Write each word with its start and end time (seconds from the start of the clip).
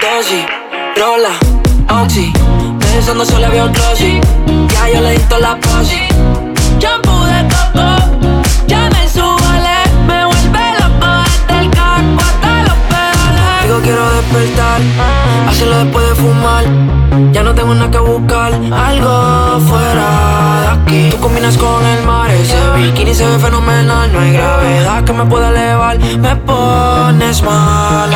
dosis, 0.00 0.44
rola, 0.96 1.34
oxi. 2.02 2.32
Pensando 2.80 3.24
solo 3.24 3.46
había 3.46 3.64
un 3.64 3.72
glossy. 3.72 4.20
Ya 4.68 4.88
yo 4.90 5.00
le 5.00 5.12
di 5.12 5.24
la 5.40 5.56
posi. 5.56 6.08
Shampoo 6.78 7.24
de 7.24 7.48
coco, 7.52 7.88
ya 8.66 8.88
me 8.90 9.08
subale. 9.08 9.78
Me 10.06 10.24
vuelve 10.26 10.64
loco 10.80 11.08
desde 11.24 11.60
el 11.60 11.70
caco 11.70 12.20
hasta 12.28 12.62
los 12.62 12.78
pedales. 12.88 13.62
Digo, 13.64 13.80
quiero 13.82 14.10
despertar, 14.16 14.80
hacerlo 15.48 15.78
después 15.84 16.08
de 16.08 16.14
fumar. 16.14 16.64
Ya 17.32 17.42
no 17.42 17.54
tengo 17.54 17.74
nada 17.74 17.90
que 17.90 17.98
buscar, 17.98 18.52
algo 18.52 19.60
fuera 19.60 20.60
de 20.60 20.68
aquí. 20.68 21.10
Tú 21.10 21.18
combinas 21.18 21.56
con 21.56 21.84
el 21.86 22.02
mar, 22.04 22.30
ese 22.30 22.58
bikini 22.76 23.14
se 23.14 23.26
ve 23.26 23.38
fenomenal. 23.38 24.12
No 24.12 24.20
hay 24.20 24.32
gravedad 24.32 25.04
que 25.04 25.12
me 25.12 25.24
pueda 25.24 25.48
elevar. 25.48 25.98
Me 25.98 26.36
pones 26.36 27.42
mal, 27.42 28.10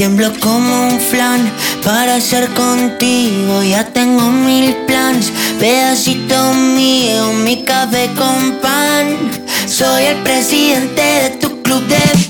tiemblo 0.00 0.32
como 0.40 0.88
un 0.88 0.98
flan. 0.98 1.42
Para 1.84 2.22
ser 2.22 2.48
contigo 2.54 3.62
ya 3.62 3.84
tengo 3.84 4.30
mil 4.30 4.74
plans. 4.86 5.30
Pedacito 5.58 6.54
mío, 6.54 7.34
mi 7.44 7.64
café 7.64 8.08
con 8.16 8.52
pan. 8.62 9.30
Soy 9.66 10.04
el 10.04 10.16
presidente 10.22 11.02
de 11.02 11.30
tu 11.38 11.60
club 11.60 11.86
de 11.86 12.29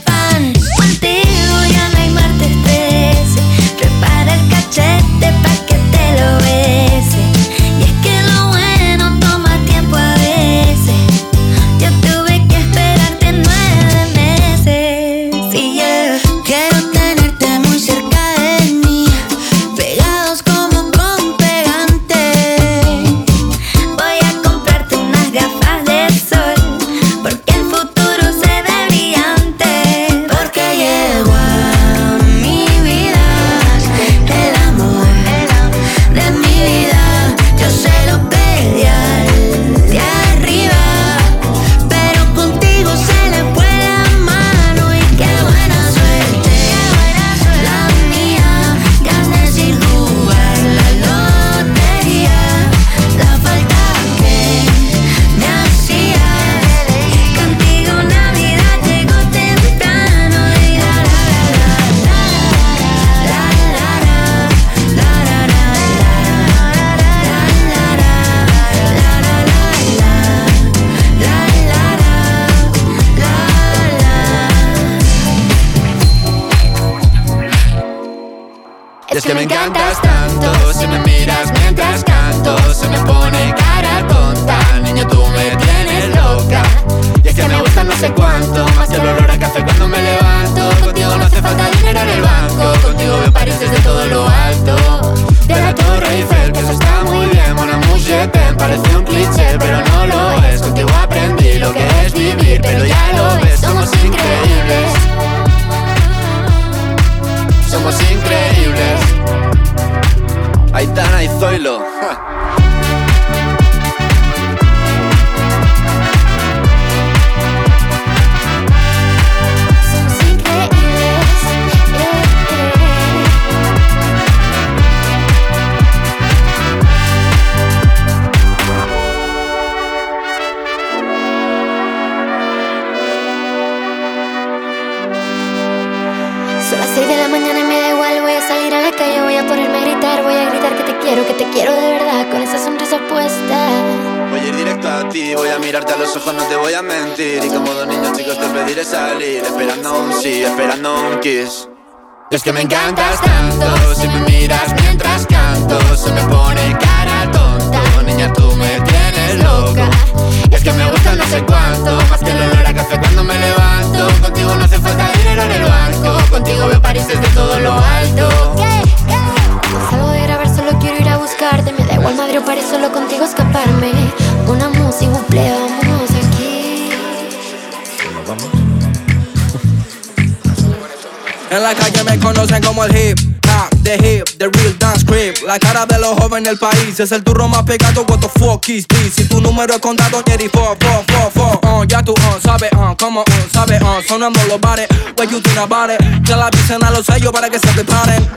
es 187.02 187.12
el 187.12 187.24
turro 187.24 187.48
más 187.48 187.62
pegado. 187.62 188.04
What 188.08 188.20
the 188.20 188.28
fuck 188.28 188.68
is 188.68 188.86
this? 188.86 189.14
Si 189.14 189.24
tu 189.24 189.40
número 189.40 189.74
es 189.74 189.80
contado, 189.80 190.22
Jerry, 190.26 190.48
four, 190.48 190.76
four, 190.78 191.04
four, 191.06 191.32
four. 191.32 191.60
Uh, 191.62 191.84
ya 191.84 192.02
tú, 192.02 192.12
uh, 192.12 192.40
sabes, 192.42 192.70
uh, 192.72 192.94
como, 192.96 193.20
uh, 193.20 193.24
sabes, 193.52 193.80
uh, 193.80 194.02
sonando 194.06 194.40
los 194.48 194.60
bares. 194.60 194.86
What 195.16 195.30
you 195.30 195.40
think 195.40 195.56
about 195.56 195.90
it? 195.90 195.98
Que 196.24 196.36
la 196.36 196.46
avisen 196.46 196.82
a 196.84 196.90
los 196.90 197.06
sellos 197.06 197.32
para 197.32 197.48
que 197.48 197.58
se 197.58 197.68
preparen. 197.68 198.28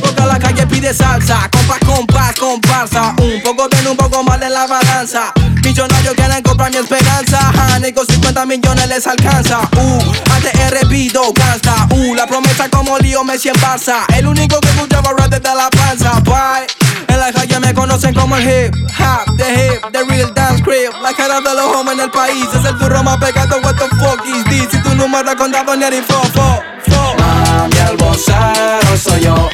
Porque 0.00 0.26
la 0.26 0.38
calle 0.38 0.66
pide 0.66 0.92
salsa, 0.92 1.48
compás, 1.50 1.78
compás, 1.86 2.34
comparsa. 2.38 3.14
Un 3.18 3.42
poco 3.42 3.68
bien, 3.70 3.86
un 3.86 3.96
poco 3.96 4.22
mal 4.22 4.42
en 4.42 4.52
la 4.52 4.66
balanza. 4.66 5.32
Millonarios 5.62 6.14
quieren 6.14 6.42
comprar 6.42 6.70
mi 6.70 6.76
esperanza. 6.78 7.52
Con 7.94 8.06
50 8.06 8.46
millones 8.46 8.88
les 8.88 9.06
alcanza. 9.06 9.60
Uh, 9.76 9.98
ATR 10.32 10.88
pido 10.88 11.32
gangsta. 11.32 11.86
Uh, 11.90 12.14
la 12.14 12.26
promesa 12.26 12.68
como 12.68 12.98
lío 12.98 13.24
Messi 13.24 13.48
en 13.48 13.54
Barça. 13.56 14.04
El 14.14 14.26
único 14.26 14.60
que 14.60 14.68
escuchaba 14.68 15.12
rap 15.16 15.30
desde 15.30 15.54
la 15.54 15.70
panza. 15.70 16.20
Bye. 16.20 16.73
En 17.26 17.32
la 17.32 17.40
calle 17.40 17.58
me 17.60 17.72
conocen 17.72 18.14
como 18.14 18.36
el 18.36 18.42
hip 18.42 18.74
hop, 18.98 19.36
the 19.38 19.44
hip, 19.48 19.92
the 19.92 20.04
real 20.04 20.30
dance 20.34 20.62
creep. 20.62 20.92
La 21.02 21.10
cara 21.14 21.40
de 21.40 21.54
los 21.54 21.74
jóvenes 21.74 21.96
del 21.96 22.10
país 22.10 22.46
es 22.52 22.64
el 22.66 22.76
turro 22.76 23.02
más 23.02 23.16
pegado. 23.16 23.60
What 23.62 23.76
the 23.76 23.88
fuck 23.96 24.20
is 24.26 24.44
this? 24.44 24.68
Si 24.70 24.82
tu 24.82 24.94
número 24.94 25.30
es 25.30 25.36
contado, 25.36 25.74
ni 25.74 26.02
fo, 26.02 26.20
fo, 26.34 26.62
fo. 26.86 27.14
Mami, 27.18 27.76
el 27.88 27.96
vocero 27.96 28.96
soy 29.02 29.22
yo. 29.22 29.53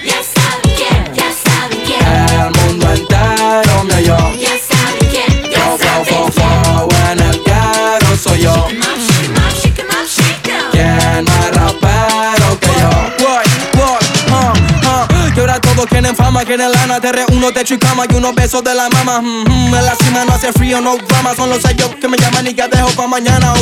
Quieren 15.90 16.16
fama, 16.16 16.44
quieren 16.44 16.72
lana 16.72 17.00
Te 17.00 17.12
reúno, 17.12 17.52
techo 17.52 17.74
y 17.74 17.78
cama 17.78 18.04
y 18.08 18.14
unos 18.14 18.34
besos 18.34 18.64
de 18.64 18.74
la 18.74 18.88
mama. 18.88 19.20
Mm, 19.20 19.44
mm, 19.46 19.74
En 19.74 19.84
la 19.84 19.94
cima 19.96 20.24
no 20.24 20.32
hace 20.32 20.52
frío, 20.52 20.80
no 20.80 20.96
drama 20.96 21.34
Son 21.34 21.50
los 21.50 21.60
sellos 21.60 21.90
que 22.00 22.08
me 22.08 22.16
llaman 22.16 22.46
y 22.46 22.54
que 22.54 22.66
dejo 22.68 22.88
pa' 22.90 23.06
mañana, 23.06 23.52
ok. 23.52 23.60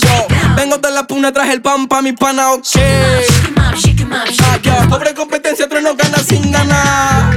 Yo, 0.00 0.26
vengo 0.56 0.78
de 0.78 0.90
la 0.90 1.06
puna, 1.06 1.32
traje 1.32 1.52
el 1.52 1.60
pan 1.60 1.86
pa' 1.86 2.00
mi 2.00 2.12
pana, 2.12 2.52
ok. 2.52 2.66
Ah, 4.40 4.58
yo, 4.62 4.72
Pobre 4.88 5.14
competencia, 5.14 5.66
pero 5.68 5.80
no 5.82 5.94
gana 5.94 6.18
sin 6.18 6.50
ganar. 6.50 7.34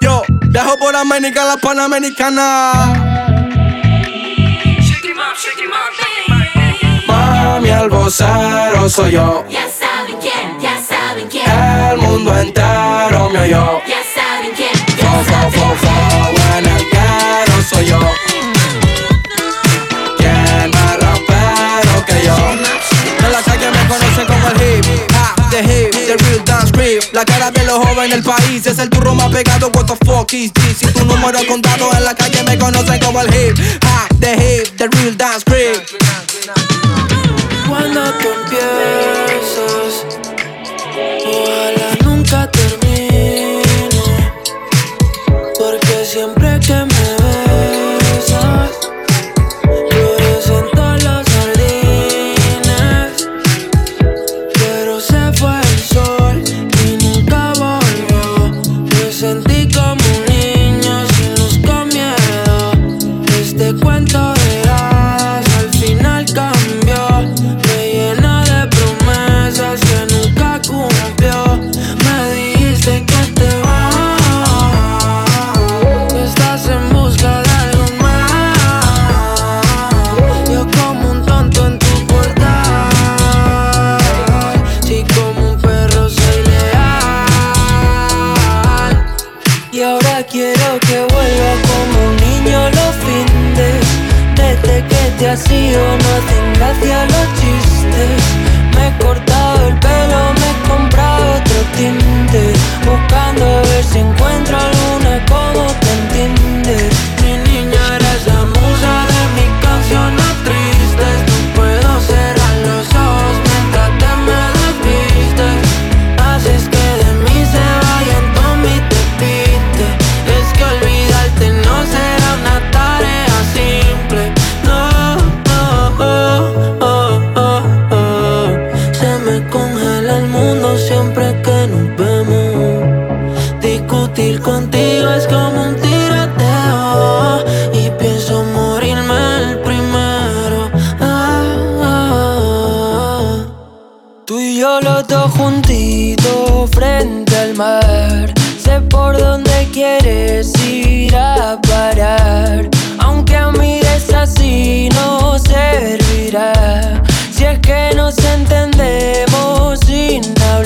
Yo, 0.00 0.22
dejo 0.28 0.76
por 0.78 0.94
América 0.94 1.44
la 1.44 1.56
panamericana. 1.56 2.72
Mami, 7.06 7.68
el 7.68 7.88
vocero 7.88 8.88
soy 8.88 9.12
yo. 9.12 9.44
Ya 9.50 9.68
el 11.92 11.98
mundo 11.98 12.38
entero 12.38 13.28
me 13.30 13.40
oyó. 13.40 13.82
Ya 13.86 14.00
saben 14.14 14.52
quién, 14.56 14.72
ya 14.96 15.10
fo. 15.24 15.50
Fo, 15.50 15.74
fo, 15.76 16.58
en 16.58 16.66
el 16.66 16.90
carro 16.90 17.62
soy 17.68 17.86
yo. 17.86 17.98
¿Quién 20.16 20.70
más 20.70 20.96
rapero 20.98 22.04
que 22.06 22.24
yo? 22.24 22.36
De 23.20 23.28
la 23.30 23.42
calle 23.42 23.70
me 23.70 23.88
conocen 23.88 24.26
como 24.26 24.48
el 24.48 24.62
hip, 24.62 24.84
ah, 25.14 25.34
the 25.50 25.58
hip, 25.60 25.90
the 25.92 26.16
real 26.16 26.44
dance 26.44 26.72
rip. 26.72 27.02
La 27.12 27.24
cara 27.24 27.50
de 27.50 27.64
los 27.64 27.78
jóvenes 27.78 28.12
en 28.12 28.12
el 28.12 28.22
país 28.22 28.66
es 28.66 28.78
el 28.78 28.88
turro 28.88 29.14
más 29.14 29.28
pegado, 29.30 29.70
what 29.74 29.86
the 29.86 29.96
fuck 30.06 30.32
is 30.32 30.52
this? 30.52 30.78
Si 30.78 30.86
tu 30.86 31.04
número 31.04 31.38
es 31.38 31.46
contado 31.46 31.92
en 31.94 32.04
la 32.04 32.14
calle 32.14 32.42
me 32.44 32.58
conocen 32.58 32.98
como 33.00 33.20
el 33.20 33.34
hip, 33.34 33.58
ah, 33.84 34.06
the 34.18 34.32
hip, 34.32 34.76
the 34.76 34.88
real 34.88 35.16
dance 35.16 35.44
rip. 35.46 36.21
siempre 46.22 46.60
que 46.60 46.81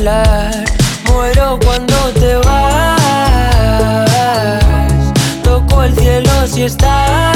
Muero 0.06 1.58
cuando 1.64 1.96
te 2.12 2.36
vas. 2.36 3.00
Toco 5.42 5.82
el 5.82 5.96
cielo 5.96 6.30
si 6.46 6.62
estás. 6.62 7.35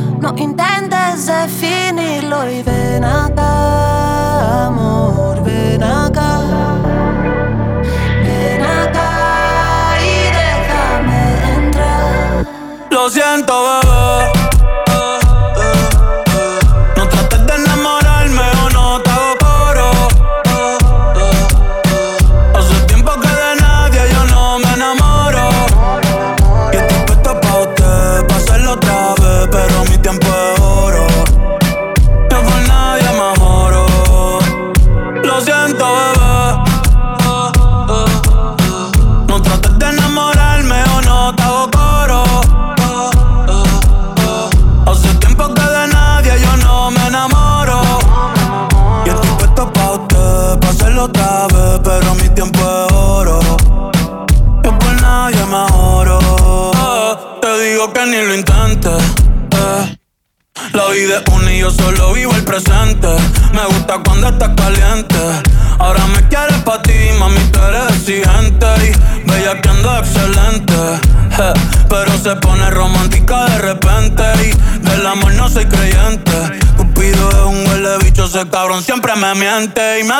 No 0.21 0.35
intentes 0.37 1.25
definirlo 1.25 2.47
y 2.47 2.61
ven 2.61 3.03
acá, 3.03 4.67
amor, 4.67 5.43
ven 5.43 5.81
acá. 5.81 6.70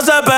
Gaza 0.01 0.30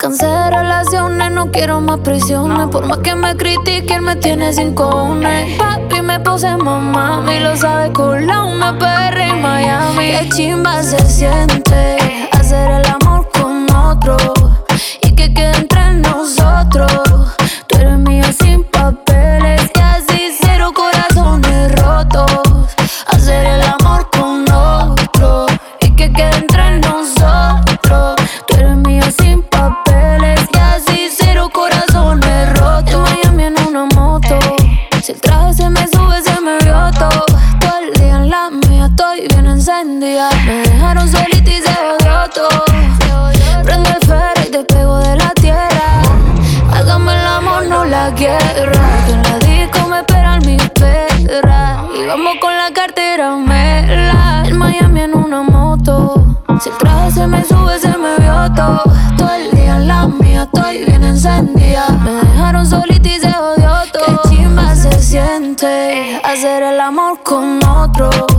Cansé 0.00 0.24
de 0.24 0.50
relaciones, 0.50 1.30
no 1.30 1.50
quiero 1.50 1.82
más 1.82 2.00
prisiones. 2.00 2.68
Por 2.68 2.86
más 2.86 3.00
que 3.00 3.14
me 3.14 3.36
critiquen, 3.36 4.02
me 4.02 4.16
tiene 4.16 4.50
sin 4.50 4.74
cojones. 4.74 5.58
Papi, 5.58 6.00
me 6.00 6.18
puse 6.20 6.56
mamá, 6.56 7.22
y 7.30 7.40
lo 7.40 7.54
sabe 7.54 7.92
con 7.92 8.26
la 8.26 8.44
una 8.44 8.70
en 8.70 9.42
Miami. 9.42 10.12
Qué 10.12 10.28
chimba 10.30 10.82
se 10.82 10.98
siente. 11.06 12.19
hacer 66.32 66.62
el 66.62 66.80
amor 66.80 67.20
con 67.24 67.58
otro. 67.64 68.29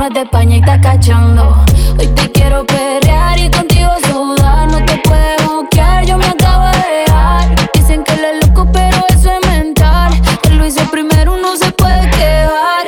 no 0.00 0.06
es 0.06 0.14
de 0.14 0.22
España 0.22 0.56
y 0.56 0.60
está 0.60 0.80
cachando. 0.80 1.62
Hoy 1.98 2.06
te 2.06 2.32
quiero 2.32 2.64
perrear 2.64 3.38
y 3.38 3.50
contigo 3.50 3.90
sudar. 4.06 4.66
No 4.70 4.82
te 4.86 4.96
puedes 5.04 5.42
moquear, 5.46 6.06
yo 6.06 6.16
me 6.16 6.24
acabo 6.24 6.68
de 6.68 7.00
dejar. 7.00 7.70
Dicen 7.74 8.02
que 8.04 8.14
él 8.14 8.24
es 8.24 8.48
loco, 8.48 8.66
pero 8.72 8.96
eso 9.10 9.30
es 9.30 9.46
mental. 9.46 10.12
Él 10.44 10.56
lo 10.56 10.66
hizo 10.66 10.82
primero, 10.90 11.36
no 11.36 11.54
se 11.54 11.70
puede 11.72 12.08
quejar. 12.12 12.86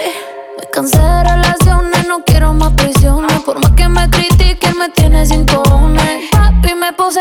Me 0.59 0.71
cansé 0.73 0.97
de 0.97 1.25
relaciones, 1.25 2.09
no 2.09 2.25
quiero 2.25 2.55
más 2.55 2.73
prisiones. 2.73 3.41
Por 3.41 3.61
más 3.61 3.73
que 3.73 3.89
me 3.91 4.09
critiquen, 4.09 4.79
me 4.79 4.89
tiene 4.89 5.27
sin 5.27 5.45
cojones. 5.45 6.31
Papi, 6.31 6.75
me 6.75 6.95
puse 6.95 7.21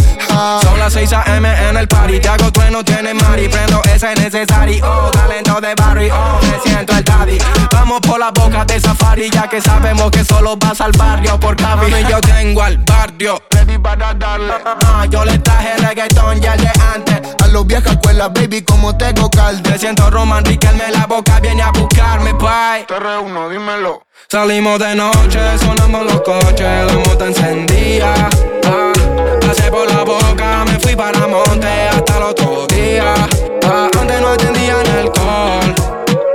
Son 0.63 0.79
las 0.79 0.93
6 0.93 1.13
a.m. 1.13 1.69
en 1.69 1.77
el 1.77 1.87
party. 1.87 2.19
Te 2.19 2.29
hago 2.29 2.51
trueno, 2.51 2.83
tiene 2.83 3.13
mari. 3.13 3.47
Prendo 3.47 3.79
ese 3.93 4.15
necesario. 4.15 4.83
Oh, 4.83 5.11
talento 5.11 5.61
de 5.61 5.75
barrio. 5.75 6.15
Oh, 6.15 6.39
me 6.45 6.59
siento 6.59 6.97
el 6.97 7.03
daddy. 7.03 7.37
Vamos 7.71 8.01
por 8.01 8.19
la 8.19 8.31
boca 8.31 8.65
de 8.65 8.79
safari. 8.79 9.29
Ya 9.29 9.47
que 9.47 9.61
sabemos 9.61 10.09
que 10.09 10.23
solo 10.25 10.57
vas 10.57 10.81
al 10.81 10.91
barrio 10.93 11.39
por 11.39 11.55
Cavi. 11.55 11.91
yo 12.09 12.19
tengo 12.21 12.63
al 12.63 12.77
barrio. 12.79 13.41
Ready 13.51 13.77
para 13.77 14.13
darle. 14.15 14.53
Uh, 14.55 15.05
yo 15.09 15.23
le 15.25 15.37
traje 15.39 15.77
reggaetón 15.77 16.41
ya 16.41 16.57
de 16.57 16.71
antes. 16.93 17.21
A 17.43 17.47
los 17.47 17.67
viejas 17.67 17.93
escuelas, 17.93 18.33
baby, 18.33 18.63
como 18.63 18.97
tengo 18.97 19.29
calde. 19.29 19.69
Te 19.69 19.77
siento 19.77 20.09
Roman 20.09 20.43
Riquelme. 20.43 20.89
La 20.91 21.05
boca 21.05 21.39
viene 21.39 21.61
a 21.61 21.71
buscarme, 21.71 22.33
bye. 22.33 22.85
Te 22.87 22.99
reúno, 22.99 23.47
dímelo. 23.47 24.07
Salimos 24.27 24.79
de 24.79 24.95
noche, 24.95 25.39
sonamos 25.59 26.05
los 26.05 26.21
coches, 26.21 26.61
la 26.61 26.93
moto 26.93 27.25
encendía 27.25 28.29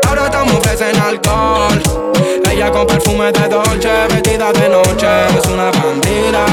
ahora 0.07 0.25
estamos 0.25 0.81
en 0.81 1.01
alcohol. 1.01 1.83
Ella 2.51 2.71
con 2.71 2.87
perfume 2.87 3.33
de 3.33 3.49
Dolce, 3.49 4.07
vestida 4.09 4.53
de 4.53 4.69
noche, 4.69 5.07
es 5.39 5.47
una 5.49 5.71
bandida. 5.71 6.45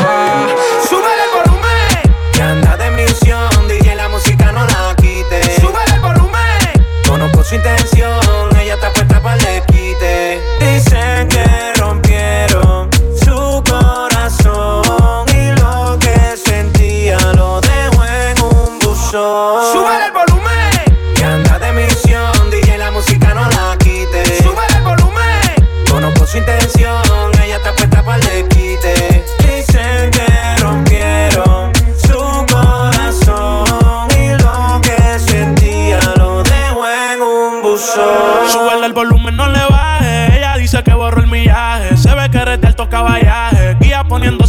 Ah. 0.00 0.46
Sube 0.88 1.10
el 1.24 1.30
volumen, 1.38 2.14
que 2.32 2.42
anda 2.42 2.76
de 2.76 2.90
misión, 2.90 3.68
DJ 3.68 3.96
la 3.96 4.08
música 4.08 4.52
no 4.52 4.64
la 4.64 4.94
quite. 4.96 5.60
Sube 5.60 5.78
el 5.94 6.00
volumen, 6.00 6.86
conozco 7.08 7.44
su 7.44 7.54
intención, 7.56 8.01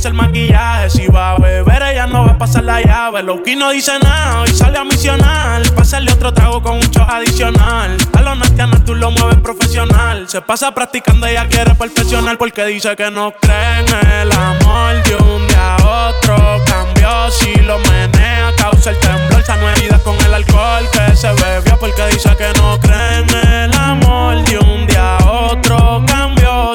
El 0.06 0.16
maquillaje. 0.16 0.90
Si 0.90 1.08
va 1.08 1.32
a 1.32 1.38
beber, 1.38 1.82
ella 1.82 2.08
no 2.08 2.26
va 2.26 2.32
a 2.32 2.38
pasar 2.38 2.66
la 2.66 2.82
llave. 2.82 3.24
Loki 3.24 3.56
no 3.56 3.70
dice 3.70 3.98
nada, 4.00 4.42
hoy 4.42 4.50
sale 4.50 4.78
a 4.78 4.84
misionar. 4.84 5.62
Pásale 5.76 6.12
otro 6.12 6.34
trago 6.34 6.62
con 6.62 6.76
un 6.76 6.82
shot 6.82 7.08
adicional. 7.10 7.96
A 8.12 8.22
los 8.22 8.38
nastianos 8.38 8.84
tú 8.84 8.96
lo 8.96 9.12
mueves 9.12 9.38
profesional. 9.38 10.28
Se 10.28 10.42
pasa 10.42 10.74
practicando, 10.74 11.26
ella 11.26 11.48
quiere 11.48 11.74
perfeccionar. 11.76 12.38
Porque 12.38 12.66
dice 12.66 12.94
que 12.98 13.10
no 13.12 13.32
cree 13.40 13.80
en 13.80 14.20
el 14.20 14.32
amor 14.34 15.02
de 15.04 15.16
un 15.16 15.48
día 15.48 15.76
a 15.76 16.10
otro. 16.10 16.36
Cambió 16.66 17.32
si 17.32 17.56
lo 17.62 17.80
menea, 17.80 18.52
causa 18.58 18.90
el 18.90 19.00
temblor. 19.00 19.42
Sano 19.44 19.70
heridas 19.70 20.02
con 20.02 20.18
el 20.26 20.34
alcohol 20.34 20.84
que 20.92 21.16
se 21.16 21.32
bebió. 21.32 21.80
Porque 21.80 22.08
dice 22.12 22.36
que 22.36 22.52
no 22.60 22.78
cree 22.80 23.20
en 23.20 23.30
el 23.30 23.74
amor 23.74 24.44
de 24.44 24.58
un 24.58 24.86
día 24.86 25.16
a 25.16 25.32
otro. 25.32 26.04
Cambió 26.08 26.23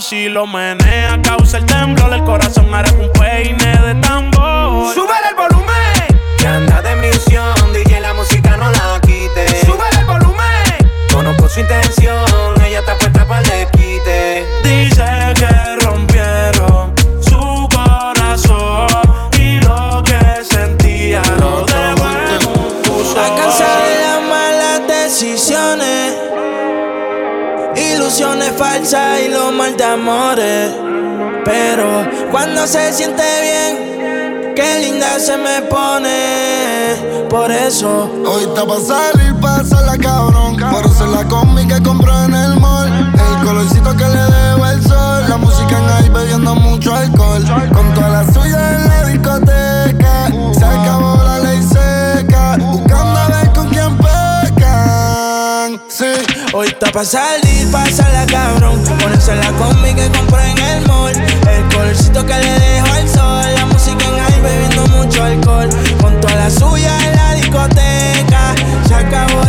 si 0.01 0.29
lo 0.29 0.47
menea, 0.47 1.21
causa 1.23 1.59
el 1.59 1.67
temblor. 1.67 2.13
El 2.13 2.23
corazón 2.25 2.73
hará 2.73 2.91
un 2.93 3.11
peine 3.13 3.79
de 3.79 3.95
tambor. 3.97 4.95
Sube 4.95 5.15
el 5.29 5.35
volumen. 5.35 6.21
Que 6.39 6.47
anda 6.47 6.81
de 6.83 6.95
misión, 6.97 7.55
DJ 7.73 8.01
la 8.01 8.15
música 8.15 8.57
no 8.57 8.71
la 8.71 9.01
quite. 9.01 9.67
Sube 9.67 9.85
el 9.99 10.07
volumen. 10.07 10.93
Conozco 11.13 11.49
su 11.49 11.61
intención, 11.61 12.58
ilusiones 28.19 28.53
falsas 28.59 29.21
y 29.25 29.29
los 29.29 29.53
mal 29.53 29.77
de 29.77 29.85
amores. 29.85 30.73
Pero 31.45 32.05
cuando 32.33 32.67
se 32.67 32.93
siente 32.93 33.23
bien, 33.43 34.55
qué 34.57 34.81
linda 34.81 35.21
se 35.21 35.37
me 35.37 35.63
pone. 35.63 37.27
Por 37.31 37.49
eso, 37.53 38.11
hoy 38.27 38.43
está 38.43 38.67
pa' 38.67 38.81
salir, 38.81 39.35
la 39.87 39.97
cabrón. 39.99 40.57
Por 40.57 40.85
hacer 40.85 41.09
la 41.09 41.29
combi 41.29 41.65
que 41.69 41.81
compró 41.81 42.25
en 42.25 42.35
el 42.35 42.59
mall. 42.59 42.89
El 42.89 43.47
colorcito 43.47 43.97
que 43.97 44.05
le 44.05 44.23
dejo 44.23 44.67
el 44.67 44.83
sol. 44.83 45.25
La 45.29 45.37
música 45.37 45.79
en 45.79 45.89
ahí 45.89 46.09
bebiendo 46.09 46.57
mucho 46.57 46.93
alcohol. 46.93 47.45
Con 47.73 47.95
toda 47.95 48.09
la 48.09 48.33
suya 48.33 48.75
en 48.75 48.89
la 48.89 49.05
discoteca. 49.07 50.27
Se 50.59 50.65
acabó 50.65 51.23
la 51.23 51.39
ley 51.39 51.63
seca. 51.63 52.57
Buscando 52.59 53.21
a 53.21 53.29
ver 53.29 53.53
con 53.53 53.69
quién 53.69 53.97
pecan. 53.97 55.81
Sí. 55.89 56.38
Hoy 56.55 56.67
está 56.69 56.91
pa' 56.91 57.05
salir, 57.05 57.69
la 57.71 58.27
cabrón. 58.27 58.83
Ponerse 59.01 59.35
la 59.37 59.53
combi 59.53 59.95
que 59.95 60.09
compró 60.09 60.41
en 60.41 60.59
el 60.59 60.87
mall. 60.87 61.13
El 61.15 61.69
colorcito 61.75 62.25
que 62.25 62.35
le 62.35 62.59
dejo 62.59 62.87
al 62.87 63.09
sol. 63.09 63.55
La 63.55 63.67
música 63.67 64.05
en 64.07 64.21
ahí 64.21 64.41
bebiendo 64.41 64.87
mucho 64.87 65.23
alcohol. 65.23 65.69
Con 66.01 66.19
toda 66.21 66.35
la 66.37 66.51
suya 66.51 66.97
en 67.05 67.17
la 67.17 67.35
discoteca. 67.35 68.55
Se 68.87 68.95
acabó 68.95 69.45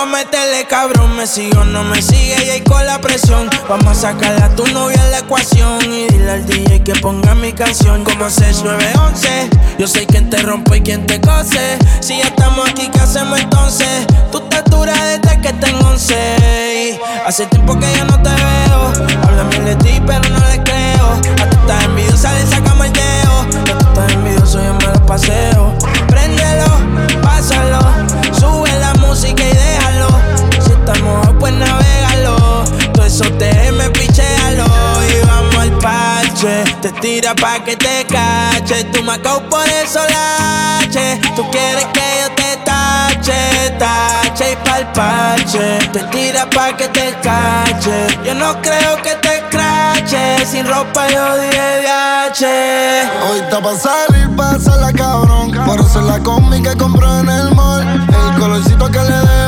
Voy 0.00 0.08
a 0.08 0.12
meterle 0.12 0.66
cabrón. 0.66 1.14
Me 1.14 1.26
sigo, 1.26 1.62
no 1.62 1.84
me 1.84 2.00
sigue 2.00 2.34
y 2.46 2.48
ahí 2.48 2.60
con 2.62 2.86
la 2.86 3.02
presión. 3.02 3.50
Vamos 3.68 3.98
a 3.98 4.12
sacarle 4.12 4.42
a 4.42 4.48
tu 4.56 4.66
novia 4.68 4.96
en 5.04 5.10
la 5.10 5.18
ecuación 5.18 5.92
y 5.92 6.06
dile 6.06 6.30
al 6.30 6.46
DJ 6.46 6.82
que 6.82 6.94
ponga 6.94 7.34
mi 7.34 7.52
canción 7.52 8.02
como 8.02 8.30
6911. 8.30 9.50
Yo 9.78 9.86
sé 9.86 10.06
quién 10.06 10.30
te 10.30 10.38
rompe 10.38 10.78
y 10.78 10.80
quién 10.80 11.04
te 11.06 11.20
cose. 11.20 11.76
Si 12.00 12.16
ya 12.16 12.28
estamos 12.28 12.70
aquí, 12.70 12.88
¿qué 12.90 12.98
hacemos 12.98 13.40
entonces? 13.40 14.06
Tú 14.32 14.40
te 14.48 14.62
duras 14.70 14.98
desde 15.02 15.38
que 15.42 15.52
tengo 15.52 15.86
11. 15.88 16.98
Hace 17.26 17.44
tiempo 17.46 17.78
que 17.78 17.92
ya 17.92 18.04
no 18.06 18.22
te 18.22 18.30
veo. 18.30 19.06
Háblame 19.22 19.60
de 19.60 19.76
ti, 19.76 20.00
pero 20.06 20.26
no 20.30 20.48
le 20.48 20.62
creo. 20.62 21.12
A 21.42 21.50
tú 21.50 21.58
estás 21.60 21.84
envidiosa, 21.84 22.32
le 22.32 22.46
sacamos 22.46 22.86
el 22.86 22.92
dedo. 22.94 23.40
A 23.76 23.88
estás 23.90 24.12
envidioso, 24.14 24.64
yo 24.64 24.72
me 24.72 24.86
lo 24.94 25.04
paseo. 25.04 25.74
Préndelo, 26.08 27.20
pásalo. 27.20 27.80
Sube 28.38 28.72
la 28.78 28.94
música 28.94 29.49
Te 36.80 36.90
tira 36.92 37.34
pa' 37.34 37.62
que 37.62 37.76
te 37.76 38.06
cache. 38.06 38.84
Tú 38.84 39.02
me 39.02 39.18
por 39.18 39.68
eso 39.68 40.00
lache. 40.08 41.20
Tú 41.36 41.44
quieres 41.50 41.84
que 41.92 42.06
yo 42.22 42.34
te 42.34 42.56
tache, 42.64 43.70
tache 43.78 44.52
y 44.52 44.56
pa'l 44.64 44.86
parche. 44.92 45.78
Te 45.92 46.00
tira 46.04 46.48
pa' 46.48 46.74
que 46.74 46.88
te 46.88 47.14
cache. 47.22 48.06
Yo 48.24 48.34
no 48.34 48.60
creo 48.62 48.96
que 49.02 49.14
te 49.16 49.42
crache. 49.50 50.46
Sin 50.46 50.66
ropa 50.66 51.06
yo 51.08 51.36
dije 51.36 51.80
viaje. 51.80 53.02
Hoy 53.30 53.40
está 53.40 53.60
pa' 53.60 53.76
salir, 53.76 54.30
la 54.80 54.92
cabrón. 54.94 55.52
Por 55.66 55.80
hacer 55.80 56.02
la 56.04 56.18
combi 56.20 56.62
que 56.62 56.74
compró 56.78 57.18
en 57.18 57.28
el 57.28 57.54
mall. 57.54 58.08
El 58.08 58.40
colorcito 58.40 58.90
que 58.90 59.00
le 59.00 59.18
dejo 59.18 59.39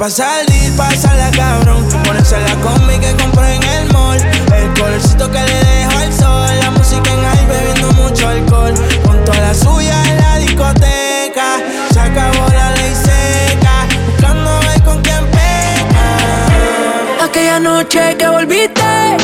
pa' 0.00 0.08
salir, 0.08 0.72
la 0.78 1.30
cabrón. 1.30 1.86
Ponerse 2.04 2.40
la 2.40 2.54
combi 2.62 2.98
que 2.98 3.14
compré 3.16 3.56
en 3.56 3.62
el 3.62 3.92
mall. 3.92 4.18
El 4.56 4.72
colorcito 4.80 5.30
que 5.30 5.40
le 5.40 5.64
dejo 5.64 5.98
al 5.98 6.12
sol. 6.12 6.48
La 6.62 6.70
música 6.70 7.12
en 7.12 7.22
ahí 7.22 7.46
bebiendo 7.46 7.92
mucho 8.02 8.26
alcohol. 8.26 8.72
Con 9.04 9.22
toda 9.26 9.40
la 9.40 9.54
suya 9.54 10.02
en 10.08 10.16
la 10.16 10.38
discoteca. 10.38 11.58
Se 11.92 12.00
acabó 12.00 12.48
la 12.48 12.70
ley 12.76 12.94
seca. 12.94 13.86
Buscando 14.06 14.60
ver 14.60 14.82
con 14.84 15.02
quién 15.02 15.26
pecan. 15.26 17.28
Aquella 17.28 17.60
noche 17.60 18.16
que 18.16 18.26
volviste, 18.26 19.18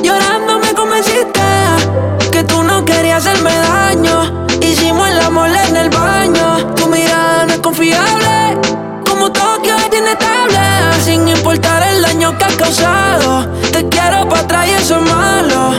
llorando 0.00 0.60
me 0.60 0.72
convenciste 0.74 1.40
que 2.30 2.44
tú 2.44 2.62
no 2.62 2.84
querías 2.84 3.26
hacerme 3.26 3.52
daño. 3.52 4.46
Hicimos 4.62 5.08
el 5.08 5.20
amor 5.22 5.48
en 5.48 5.76
el 5.76 5.90
baño. 5.90 5.99
Daño 12.30 12.38
que 12.38 12.44
has 12.44 12.56
causado. 12.56 13.46
Te 13.72 13.88
quiero 13.88 14.28
para 14.28 14.42
atrás 14.42 14.68
y 14.68 14.70
eso 14.72 14.96
es 14.96 15.10
malo, 15.10 15.72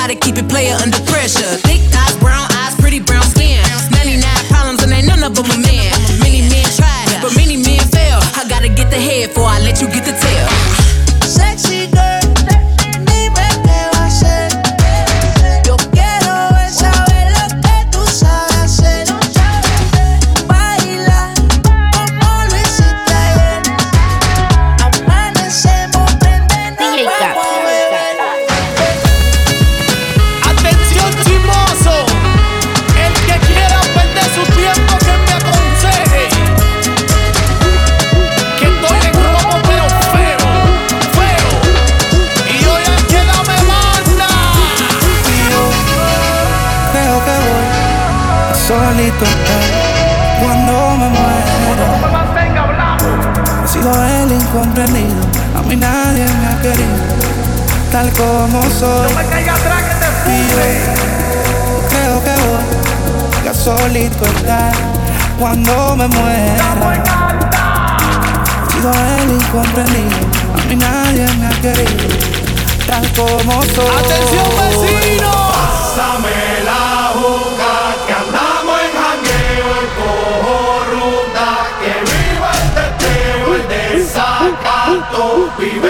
how 0.00 0.06
to 0.06 0.14
keep 0.14 0.38
it 0.38 0.48
player 0.48 0.72
under 0.80 1.09
cuando 65.40 65.96
me 65.96 66.06
muera. 66.06 67.02
Sido 68.70 68.92
el 68.92 69.30
incomprendido, 69.32 70.18
a 70.54 70.64
mí 70.68 70.76
nadie 70.76 71.26
me 71.38 71.46
ha 71.46 71.60
querido, 71.62 72.08
tal 72.86 73.10
como 73.14 73.62
soy. 73.62 73.96
¡Atención, 74.04 74.50
vecino! 74.60 75.32
Pásame 75.50 76.40
la 76.62 77.12
boca 77.14 77.72
que 78.06 78.12
andamos 78.12 78.76
en 78.84 78.92
jangueo 79.00 79.70
y 79.80 79.88
cojo 79.98 80.56
ruta, 80.92 81.48
que 81.80 81.92
viva 82.10 82.50
el 82.60 82.68
teteo, 82.76 83.46
el 83.54 83.64
desacato, 83.96 85.24
vive 85.58 85.89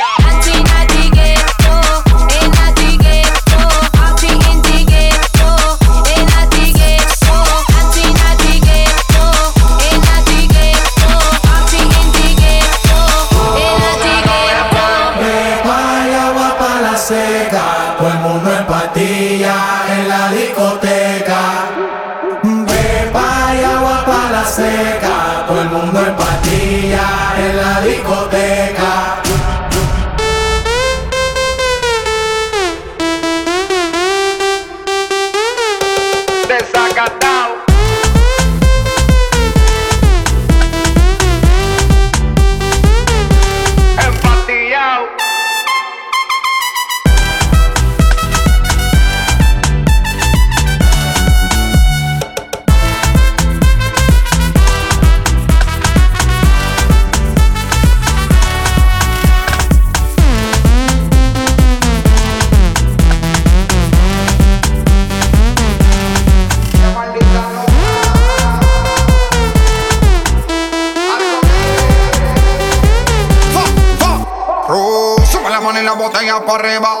Siempre 76.51 77.00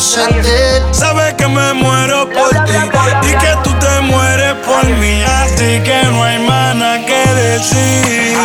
Sentir. 0.00 0.82
Sabes 0.92 1.34
que 1.34 1.46
me 1.46 1.72
muero 1.74 2.28
por 2.30 2.50
ti 2.64 2.72
y 3.22 3.34
que 3.34 3.56
tú 3.62 3.72
te 3.78 4.00
mueres 4.00 4.54
por 4.66 4.84
mí. 4.86 5.22
Así 5.22 5.80
que 5.84 6.02
no 6.10 6.24
hay 6.24 6.38
más 6.40 6.74
nada 6.74 7.04
que 7.04 7.34
decir. 7.34 8.36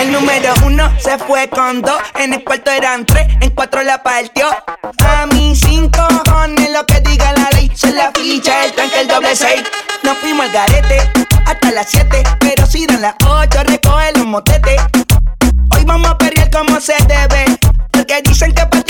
El 0.00 0.12
número 0.12 0.54
uno 0.64 0.90
se 0.98 1.18
fue 1.18 1.48
con 1.48 1.82
dos, 1.82 2.00
en 2.18 2.32
el 2.32 2.42
cuarto 2.42 2.70
eran 2.70 3.04
tres, 3.04 3.26
en 3.40 3.50
cuatro 3.50 3.82
la 3.82 4.02
partió. 4.02 4.48
A 5.04 5.26
mí 5.26 5.54
cinco 5.54 6.00
cojones 6.24 6.70
lo 6.70 6.86
que 6.86 7.00
diga 7.00 7.32
la 7.34 7.50
ley, 7.50 7.70
se 7.74 7.92
la 7.92 8.10
ficha, 8.12 8.64
el 8.64 8.72
tranque, 8.72 9.00
el 9.02 9.08
doble 9.08 9.36
seis. 9.36 9.62
Nos 10.02 10.16
fuimos 10.18 10.46
al 10.46 10.52
garete 10.52 11.10
hasta 11.44 11.70
las 11.72 11.86
siete, 11.90 12.22
pero 12.40 12.66
si 12.66 12.86
dan 12.86 13.02
las 13.02 13.14
yo 13.20 13.62
recoge 13.64 14.12
los 14.16 14.26
motetes. 14.26 14.80
Hoy 15.76 15.84
vamos 15.84 16.10
a 16.10 16.16
perrear 16.16 16.50
como 16.50 16.80
se 16.80 16.94
debe. 17.06 17.58
Porque 17.90 18.22
dicen 18.22 18.52
que 18.54 18.64
patea 18.64 18.89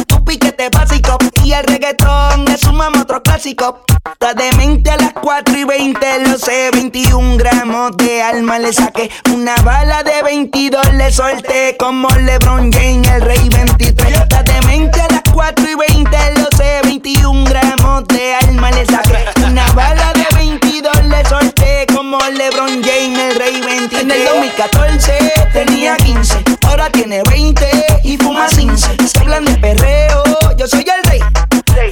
básico. 0.69 1.17
Y 1.43 1.53
el 1.53 1.63
reggaetón 1.63 2.47
es 2.49 2.63
un 2.63 2.75
mamá 2.77 3.01
otro 3.01 3.21
clásico. 3.23 3.83
Está 4.11 4.33
demente 4.33 4.91
a 4.91 4.97
las 4.97 5.13
4 5.13 5.57
y 5.57 5.63
20, 5.63 6.27
lo 6.27 6.37
sé. 6.37 6.69
21 6.73 7.37
gramos 7.37 7.97
de 7.97 8.21
alma 8.21 8.59
le 8.59 8.71
saqué. 8.73 9.09
Una 9.33 9.55
bala 9.63 10.03
de 10.03 10.21
22 10.23 10.93
le 10.93 11.11
solté. 11.11 11.75
Como 11.77 12.07
LeBron 12.09 12.71
James, 12.71 13.07
el 13.09 13.21
rey 13.21 13.49
23. 13.49 14.19
Está 14.19 14.43
demente 14.43 15.01
a 15.01 15.07
las 15.07 15.23
4 15.33 15.65
y 15.69 15.75
20, 15.75 16.17
lo 16.37 16.57
sé. 16.57 16.81
21 16.83 17.45
gramos 17.45 18.07
de 18.07 18.35
alma 18.35 18.71
le 18.71 18.85
saqué. 18.85 19.25
Una 19.45 19.65
bala 19.73 20.13
de 20.13 20.35
22 20.35 21.05
le 21.05 21.25
solté. 21.25 21.85
Como 21.93 22.17
LeBron 22.19 22.83
James, 22.83 23.19
el 23.19 23.35
rey 23.35 23.61
23. 23.61 24.03
En 24.03 24.11
el 24.11 24.25
2014 24.25 25.31
tenía 25.53 25.95
15, 25.97 26.43
ahora 26.67 26.89
tiene 26.89 27.21
20 27.23 27.67
y 28.03 28.17
fuma 28.17 28.47
15. 28.47 29.07
Se 29.07 29.19
hablan 29.19 29.45
de 29.45 29.55
perreo, 29.55 30.23
yo 30.61 30.67
soy 30.67 30.85
el 30.95 31.03
rey. 31.09 31.19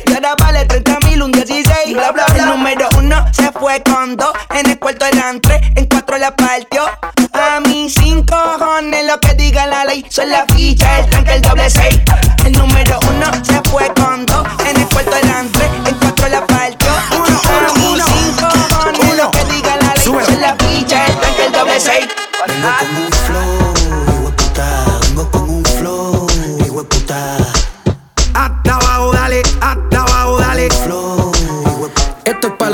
Y 0.05 0.13
ahora 0.13 0.36
vale 0.38 0.63
30 0.65 0.99
mil, 1.07 1.24
un 1.24 1.32
16. 1.32 1.91
Bla, 1.93 2.11
bla, 2.11 2.26
bla. 2.28 2.43
El 2.43 2.45
número 2.45 2.88
uno 2.99 3.26
se 3.34 3.51
fue 3.51 3.82
con 3.82 4.15
dos. 4.15 4.32
En 4.51 4.70
el 4.70 4.78
cuarto 4.78 5.07
eran 5.07 5.41
tres, 5.41 5.59
en 5.76 5.86
cuatro 5.88 6.20
la 6.20 6.36
partió. 6.36 6.84
A 7.34 7.59
mí 7.61 7.89
cinco 7.89 8.36
cojones 8.59 9.07
lo 9.07 9.20
que 9.20 9.34
diga 9.34 9.65
la 9.65 9.86
ley. 9.86 10.05
Son 10.09 10.30
la 10.30 10.45
ficha, 10.53 10.99
el 10.99 11.09
tranque, 11.09 11.34
el 11.34 11.41
doble 11.41 11.67
seis. 11.67 11.99
El 12.45 12.51
número 12.51 12.99
uno 13.09 13.32
se 13.43 13.59
fue 13.72 13.91
con 13.95 14.28
dos. 14.28 14.47
En 14.67 14.78
el 14.80 14.88
cuarto 14.88 15.15
eran 15.15 15.51
tres, 15.51 15.70
en 15.88 15.95
cuatro 15.95 16.30
la 16.30 16.45
partió. 16.45 16.68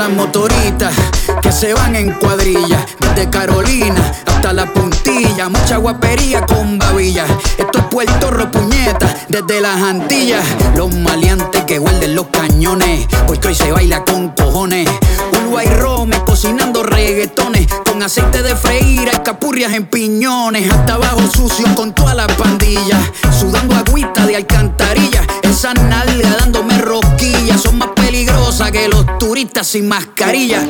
Las 0.06 0.16
motoritas 0.16 0.94
que 1.42 1.50
se 1.50 1.74
van 1.74 1.96
en 1.96 2.12
cuadrilla. 2.12 2.84
Desde 3.00 3.28
Carolina 3.28 4.00
hasta 4.26 4.52
la 4.52 4.66
puntilla. 4.72 5.48
Mucha 5.48 5.78
guapería 5.78 6.44
con 6.46 6.78
babilla. 6.78 7.24
Esto 7.58 7.78
es 7.78 7.84
Puerto 7.86 8.30
Ropuñeta, 8.30 9.12
desde 9.28 9.60
las 9.60 9.82
Antillas. 9.82 10.44
Los 10.76 10.94
maleantes 10.94 11.64
que 11.64 11.78
huelden 11.78 12.14
los 12.14 12.26
cañones. 12.26 13.06
Porque 13.26 13.48
hoy 13.48 13.54
se 13.54 13.72
baila 13.72 14.04
con 14.04 14.28
cojones. 14.30 14.88
Uruguay 15.32 15.66
Rome 15.66 16.16
cocinando 16.24 16.82
reggaetones. 16.82 17.66
Con 17.84 18.02
aceite 18.02 18.42
de 18.42 18.54
freír, 18.54 19.08
escapurrias 19.08 19.72
en 19.72 19.86
piñones. 19.86 20.70
Hasta 20.70 20.94
abajo 20.94 21.22
sucio 21.34 21.66
con 21.74 21.92
toda 21.92 22.14
la 22.14 22.26
pandilla. 22.28 23.00
Sudando 23.36 23.74
agüita 23.74 24.26
de 24.26 24.36
alcantarilla. 24.36 25.22
Esa 25.42 25.74
nalga 25.74 26.36
dándome 26.38 26.78
rosquillas. 26.78 27.62
Son 27.62 27.78
más 27.78 27.88
peligrosas 28.36 28.70
que 28.70 28.88
los 28.88 29.18
turistas 29.18 29.66
sin 29.66 29.88
mascarilla. 29.88 30.62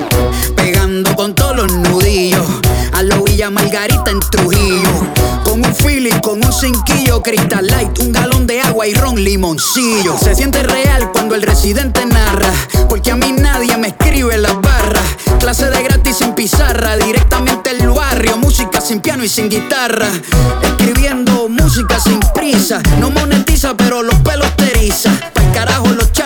Pegando 0.55 1.15
con 1.17 1.35
todos 1.35 1.57
los 1.57 1.73
nudillos. 1.73 2.47
A 2.93 3.03
lo 3.03 3.25
Villa 3.25 3.51
Margarita 3.51 4.11
en 4.11 4.21
Trujillo. 4.21 4.91
Con 5.45 5.65
un 5.65 5.75
feeling, 5.75 6.19
con 6.21 6.45
un 6.45 6.53
cinquillo, 6.53 7.23
Crystal 7.23 7.67
Light, 7.67 7.99
un 8.01 8.13
galón 8.13 8.47
de 8.47 8.61
agua 8.61 8.87
y 8.87 8.95
ron 8.95 9.23
limoncillo. 9.23 10.17
Se 10.19 10.35
siente 10.35 10.63
real 10.63 11.11
cuando 11.13 11.35
el 11.35 11.43
residente 11.43 12.05
narra. 12.07 12.53
Porque 12.89 13.11
a 13.11 13.17
mí 13.17 13.33
nadie 13.33 13.77
me 13.77 13.89
escribe 13.89 14.39
las 14.39 14.61
barras. 14.61 15.05
Clase 15.39 15.71
de 15.71 15.83
gratis 15.83 16.17
sin 16.17 16.35
pizarra, 16.35 16.97
directamente 16.97 17.71
el 17.71 17.89
barrio. 17.89 18.37
Música 18.39 18.81
sin 18.81 19.01
piano 19.01 19.25
y 19.25 19.29
sin 19.29 19.49
guitarra. 19.49 20.09
Escribiendo 20.63 21.49
música 21.49 22.01
sin 22.01 22.21
prisa. 22.35 22.81
No 23.01 23.11
monetiza, 23.11 23.77
pero 23.77 24.03
los 24.03 24.17
pelos 24.21 24.55
te 24.57 24.71
eriza. 24.71 25.11
Pa'l 25.35 25.53
carajo 25.53 25.89
los 25.89 26.11
charts, 26.13 26.26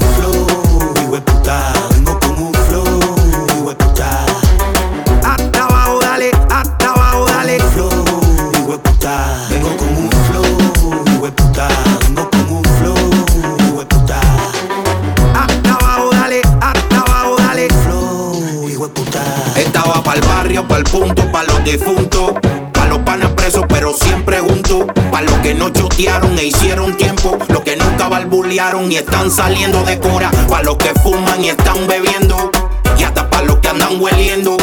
Barrio, 20.51 20.67
pa'l 20.67 20.83
punto, 20.83 21.31
pa' 21.31 21.43
los 21.43 21.63
difuntos. 21.63 22.33
Pa' 22.73 22.85
los 22.87 22.99
panas 22.99 23.31
presos, 23.31 23.63
pero 23.69 23.93
siempre 23.93 24.39
juntos. 24.39 24.85
Pa' 25.09 25.21
los 25.21 25.35
que 25.39 25.53
no 25.53 25.69
chotearon 25.69 26.37
e 26.37 26.45
hicieron 26.45 26.97
tiempo. 26.97 27.37
Los 27.47 27.61
que 27.61 27.77
nunca 27.77 28.09
barbulearon 28.09 28.91
y 28.91 28.97
están 28.97 29.31
saliendo 29.31 29.83
de 29.83 29.99
cora. 29.99 30.29
Pa' 30.49 30.61
los 30.61 30.75
que 30.77 30.93
fuman 31.01 31.43
y 31.43 31.49
están 31.49 31.87
bebiendo. 31.87 32.51
Y 32.97 33.03
hasta 33.03 33.29
pa' 33.29 33.43
los 33.43 33.59
que 33.59 33.69
andan 33.69 34.01
hueliendo. 34.01 34.57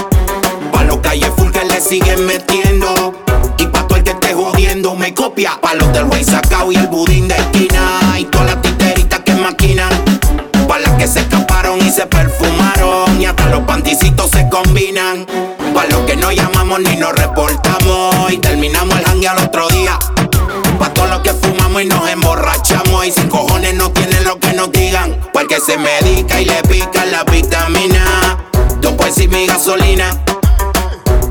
Pa' 0.73 0.85
los 0.85 0.99
calles 0.99 1.31
full 1.37 1.51
que 1.51 1.65
le 1.65 1.81
siguen 1.81 2.27
metiendo. 2.27 3.15
Y 3.57 3.67
pa' 3.67 3.87
todo 3.87 3.97
el 3.97 4.05
que 4.05 4.11
esté 4.11 4.35
jodiendo 4.35 4.95
me 4.95 5.15
copia. 5.15 5.59
Pa' 5.61 5.75
los 5.75 5.91
del 5.93 6.05
güey 6.05 6.25
sacao 6.25 6.71
y 6.71 6.77
el 6.77 6.89
budín 6.89 7.29
de 7.29 7.37
esquina. 7.37 8.19
Y 8.19 8.25
todas 8.25 8.49
las 8.49 8.63
titeritas 8.63 9.21
que 9.21 9.35
maquinan. 9.35 9.93
Pa' 10.69 10.81
las 10.81 10.93
que 10.95 11.07
se 11.07 11.21
escaparon 11.21 11.79
y 11.79 11.91
se 11.91 12.05
perfumaron. 12.07 12.98
Hasta 13.29 13.47
los 13.51 13.61
panticitos 13.65 14.31
se 14.31 14.49
combinan. 14.49 15.27
Pa' 15.75 15.85
los 15.87 16.01
que 16.07 16.17
no 16.17 16.33
llamamos 16.33 16.81
ni 16.81 16.97
nos 16.97 17.13
reportamos. 17.13 18.33
Y 18.33 18.39
terminamos 18.39 18.99
el 18.99 19.05
hangue 19.07 19.29
al 19.29 19.39
otro 19.45 19.69
día. 19.69 19.99
Pa' 20.79 20.95
todos 20.95 21.11
los 21.11 21.21
que 21.21 21.35
fumamos 21.35 21.83
y 21.83 21.85
nos 21.85 22.09
emborrachamos. 22.09 23.07
Y 23.07 23.13
sin 23.13 23.29
cojones 23.29 23.75
no 23.75 23.91
tienen 23.91 24.25
lo 24.25 24.41
que 24.41 24.55
nos 24.55 24.73
digan. 24.73 25.15
Porque 25.35 25.61
se 25.61 25.77
medica 25.77 26.41
y 26.41 26.47
le 26.47 26.63
pica 26.63 27.05
la 27.05 27.25
vitamina. 27.25 28.39
Yo 28.81 28.97
pues 28.97 29.19
y 29.19 29.29
mi 29.29 29.47
gasolina. 29.47 30.11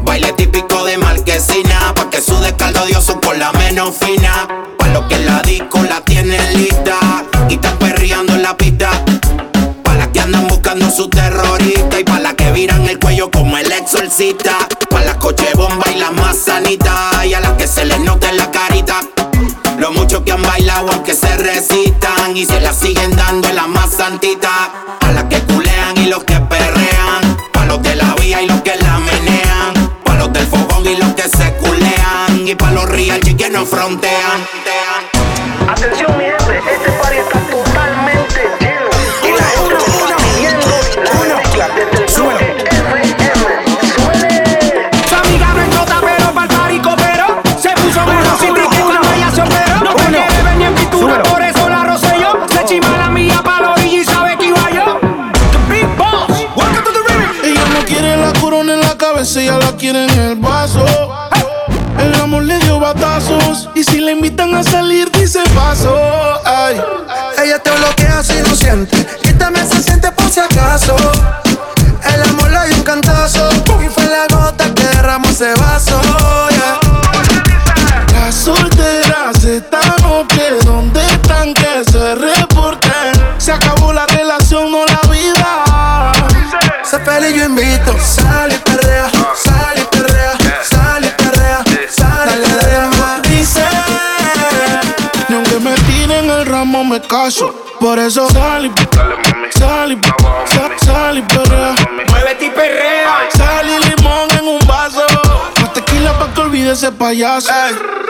Baile 0.04 0.34
típico 0.34 0.86
de 0.86 1.00
marquesina. 1.00 1.94
Pa' 1.96 2.12
que 2.12 2.22
sude 2.22 2.56
caldo 2.56 2.86
dioso 2.86 3.20
con 3.20 3.40
la 3.40 3.52
menos 3.54 3.96
fina. 3.96 4.48
Pa' 4.78 4.88
los 4.90 5.06
que 5.06 5.18
la 5.18 5.42
disco 5.42 5.82
la 5.82 6.02
tienen 6.02 6.54
lista. 6.62 7.00
Y 7.50 7.56
están 7.56 7.76
perreando 7.80 8.34
en 8.34 8.44
la 8.44 8.56
pista. 8.56 8.97
Buscando 10.78 10.96
su 10.96 11.10
terrorista. 11.10 12.00
Y 12.00 12.04
pa' 12.04 12.20
las 12.20 12.34
que 12.36 12.52
viran 12.52 12.88
el 12.88 13.00
cuello 13.00 13.30
como 13.32 13.58
el 13.58 13.72
exorcista. 13.72 14.58
Pa' 14.90 15.02
las 15.02 15.16
coche 15.16 15.48
bomba 15.56 15.86
y 15.94 16.00
las 16.00 16.12
más 16.14 16.38
sanitas. 16.38 17.26
Y 17.26 17.34
a 17.34 17.40
las 17.40 17.54
que 17.54 17.68
se 17.68 17.86
les 17.86 18.00
nota 18.00 18.30
en 18.30 18.38
la 18.38 18.52
carita. 18.52 19.02
Lo 19.80 19.92
mucho 19.92 20.24
que 20.24 20.32
han 20.32 20.42
bailado 20.42 20.92
aunque 20.92 21.14
se 21.14 21.36
resistan 21.38 22.36
y 22.36 22.46
se 22.46 22.60
la 22.62 22.74
siguen 22.74 23.16
dando 23.16 23.48
en 23.48 23.56
la 23.56 23.68
más 23.68 23.92
santita. 23.92 24.72
A 25.02 25.12
las 25.12 25.26
que 25.26 25.40
culean 25.42 25.98
y 25.98 26.08
los 26.08 26.24
que 26.24 26.40
perrean. 26.40 27.38
Pa' 27.52 27.66
los 27.66 27.82
de 27.82 27.96
la 27.96 28.14
vía 28.16 28.42
y 28.42 28.48
los 28.48 28.62
que 28.62 28.76
la 28.76 29.00
menean. 29.00 29.92
Pa' 30.04 30.16
los 30.16 30.32
del 30.34 30.48
fogón 30.48 30.86
y 30.86 30.96
los 30.96 31.14
que 31.14 31.24
se 31.24 31.54
culean. 31.54 32.48
Y 32.48 32.56
pa' 32.56 32.72
los 32.72 32.86
real 32.86 33.20
que 33.20 33.50
no 33.50 33.66
frontean. 33.66 34.48
Cabeza, 59.78 59.90
ella 59.90 59.98
la 60.02 60.06
quiere 60.06 60.06
en 60.06 60.20
el 60.20 60.36
vaso. 60.36 60.86
El 62.00 62.14
amor 62.22 62.44
le 62.44 62.58
dio 62.60 62.80
batazos 62.80 63.70
y 63.76 63.84
si 63.84 64.00
le 64.00 64.12
invitan 64.12 64.54
a 64.56 64.64
salir 64.64 65.12
dice 65.12 65.40
paso. 65.56 65.96
Caso. 97.08 97.56
Por 97.80 97.98
eso 98.00 98.30
sal 98.30 98.66
y 98.66 98.72
sal 99.58 99.92
y 99.92 100.00
sal, 100.50 100.72
sal 100.84 101.18
y 101.18 101.22
perrea. 101.22 101.76
Muévete 102.10 102.46
y 102.46 102.50
perrea. 102.50 103.30
Sal 103.36 103.66
y 103.68 103.90
limón 103.90 104.30
en 104.32 104.48
un 104.48 104.68
vaso. 104.68 105.06
Más 105.62 105.74
tequila 105.74 106.18
pa' 106.18 106.34
que 106.34 106.42
olvide 106.42 106.72
ese 106.72 106.92
payaso. 106.92 107.50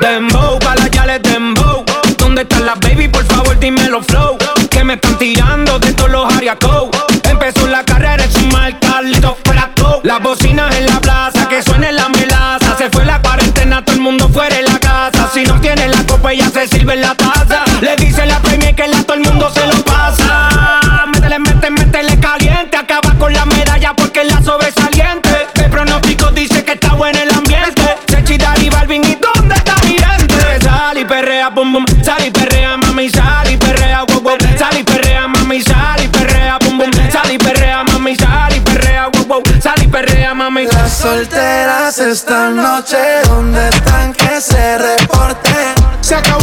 Dembow, 0.01 0.59
pa' 0.59 0.75
la 0.75 0.87
yales 0.87 1.21
dembow. 1.21 1.83
¿Dónde 2.17 2.41
están 2.41 2.65
las 2.65 2.79
baby? 2.79 3.07
Por 3.07 3.25
favor, 3.25 3.57
dímelo 3.59 4.01
flow. 4.03 4.37
Que 4.69 4.83
me 4.83 4.95
están 4.95 5.17
tirando 5.17 5.79
de 5.79 5.93
todos 5.93 6.09
los 6.09 6.33
ariacos. 6.33 6.89
Empezó 7.23 7.67
la 7.67 7.83
carrera 7.83 8.23
en 8.23 8.31
su 8.31 8.45
marca, 8.47 9.01
Lito 9.01 9.37
Flaco. 9.43 10.01
Las 10.03 10.21
bocinas 10.21 10.75
en 10.75 10.85
la 10.87 10.99
plaza, 10.99 11.47
que 11.49 11.61
suene 11.61 11.91
la 11.91 12.09
melaza. 12.09 12.75
Se 12.77 12.89
fue 12.89 13.05
la 13.05 13.21
cuarentena, 13.21 13.83
todo 13.83 13.95
el 13.95 14.01
mundo 14.01 14.29
fuera 14.29 14.55
de 14.55 14.63
la 14.63 14.79
casa. 14.79 15.29
Si 15.33 15.43
no 15.43 15.59
tiene 15.61 15.87
la 15.87 16.03
copa, 16.05 16.31
ella 16.31 16.49
se 16.49 16.67
sirve 16.67 16.93
en 16.93 17.01
la 17.01 17.15
taza. 17.15 17.66
Perrea, 31.07 31.49
bum. 31.49 31.85
Sal 32.03 32.25
y 32.25 32.31
perrea, 32.31 32.77
mami, 32.77 33.09
sal 33.09 33.49
y 33.49 33.57
perrea, 33.57 34.03
wow 34.03 34.21
wow. 34.21 34.37
Sal 34.57 34.77
y 34.77 34.83
perrea, 34.83 35.27
mami, 35.27 35.61
sal 35.61 36.03
y 36.03 36.07
perrea, 36.07 36.57
bum 36.59 36.77
bum. 36.77 36.91
Sal 37.11 37.31
y 37.31 37.37
perrea, 37.37 37.83
mami, 37.83 38.15
sal 38.15 38.55
y 38.55 38.59
perrea, 38.59 39.09
wow 39.13 39.25
wow. 39.25 39.43
Sal 39.61 39.81
y 39.81 39.87
perrea, 39.87 40.33
mami. 40.33 40.65
Las 40.65 40.93
solteras 40.93 41.97
esta 41.99 42.49
noche, 42.49 42.97
¿dónde 43.25 43.69
están 43.69 44.13
que 44.13 44.41
se 44.41 44.77
reporten? 44.77 45.75
Se 46.01 46.15
acabó 46.15 46.36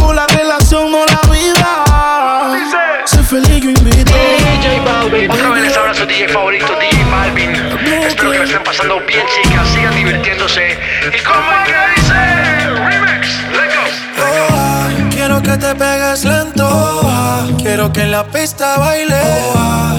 ah, 17.35 17.47
quiero 17.59 17.93
que 17.93 18.03
en 18.03 18.11
la 18.11 18.25
pista 18.25 18.79
baile. 18.79 19.15
oh, 19.15 19.53
ah, 19.57 19.97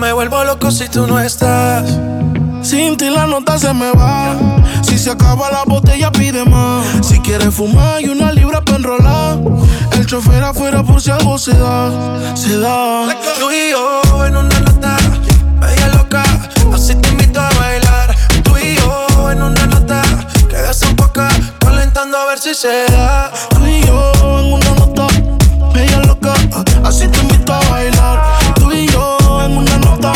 me 0.00 0.12
vuelvo 0.12 0.44
loco 0.44 0.70
si 0.70 0.88
tú 0.88 1.06
no 1.06 1.18
estás. 1.18 1.84
Sin 2.62 2.96
ti 2.96 3.08
la 3.10 3.26
nota 3.26 3.58
se 3.58 3.72
me 3.72 3.90
va. 3.92 4.36
Si 4.82 4.98
se 4.98 5.10
acaba 5.10 5.50
la 5.50 5.64
botella, 5.64 6.10
pide 6.12 6.44
más. 6.44 6.86
Si 7.06 7.18
quieres 7.20 7.54
fumar 7.54 8.00
y 8.02 8.08
una 8.08 8.32
libra 8.32 8.60
para 8.62 8.78
enrolar. 8.78 9.38
El 9.92 10.06
chofer 10.06 10.44
afuera 10.44 10.82
por 10.82 11.00
si 11.00 11.10
algo 11.10 11.38
se 11.38 11.54
da. 11.54 12.36
Se 12.36 12.58
da. 12.58 13.06
Tú 13.40 13.50
y 13.50 13.70
yo 13.70 14.26
en 14.26 14.36
una 14.36 14.60
nota, 14.60 14.96
bella 15.60 15.88
loca, 15.88 16.22
así 16.72 16.94
te 16.94 17.08
invito 17.08 17.40
a 17.40 17.50
bailar. 17.58 18.14
Tú 18.44 18.56
y 18.58 18.76
yo 18.76 19.30
en 19.30 19.42
una 19.42 19.66
nota, 19.66 20.02
que 20.48 20.56
desemboca, 20.56 21.28
calentando 21.58 22.16
a 22.16 22.26
ver 22.26 22.38
si 22.38 22.54
se 22.54 22.86
da. 22.90 23.32
Tú 23.50 23.66
y 23.66 23.82
yo 23.84 24.12
en 24.38 24.52
una 24.52 24.70
nota, 24.74 25.07
así 26.84 27.08
te 27.08 27.18
invito 27.20 27.52
a 27.52 27.60
bailar. 27.70 28.22
Tú 28.54 28.72
y 28.72 28.86
yo 28.88 29.16
en 29.44 29.56
una 29.58 29.76
nota, 29.78 30.12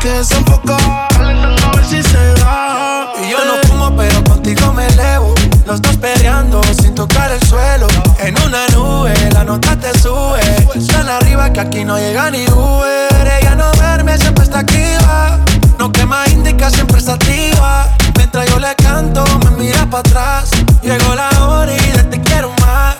que 0.00 0.10
desenfoca, 0.10 0.76
calentando 1.16 1.66
a 1.66 1.70
ver 1.76 1.84
si 1.84 2.02
se 2.02 2.34
da. 2.34 3.12
Y 3.22 3.30
yo 3.30 3.38
no 3.44 3.68
fumo, 3.68 3.96
pero 3.96 4.22
contigo 4.24 4.72
me 4.72 4.86
elevo. 4.86 5.34
Los 5.66 5.82
dos 5.82 5.96
peleando 5.96 6.62
sin 6.80 6.94
tocar 6.94 7.30
el 7.32 7.42
suelo. 7.46 7.86
En 8.20 8.34
una 8.42 8.66
nube, 8.68 9.14
la 9.32 9.44
nota 9.44 9.76
te 9.76 9.98
sube. 9.98 10.40
Tan 10.88 11.08
arriba 11.08 11.52
que 11.52 11.60
aquí 11.60 11.84
no 11.84 11.98
llega 11.98 12.30
ni 12.30 12.44
Uber. 12.46 13.38
Ella 13.40 13.54
no 13.54 13.70
duerme, 13.72 14.16
siempre 14.18 14.44
está 14.44 14.60
activa. 14.60 15.38
No 15.78 15.90
quema 15.92 16.26
indica, 16.28 16.70
siempre 16.70 16.98
está 16.98 17.14
activa. 17.14 17.88
Mientras 18.16 18.48
yo 18.48 18.58
le 18.58 18.74
canto, 18.76 19.24
me 19.44 19.50
mira 19.62 19.86
para 19.90 20.00
atrás. 20.00 20.50
Llegó 20.82 21.14
la 21.14 21.28
hora 21.46 21.72
y 21.72 21.90
de 21.90 22.04
te 22.04 22.20
quiero 22.20 22.52
más. 22.60 22.95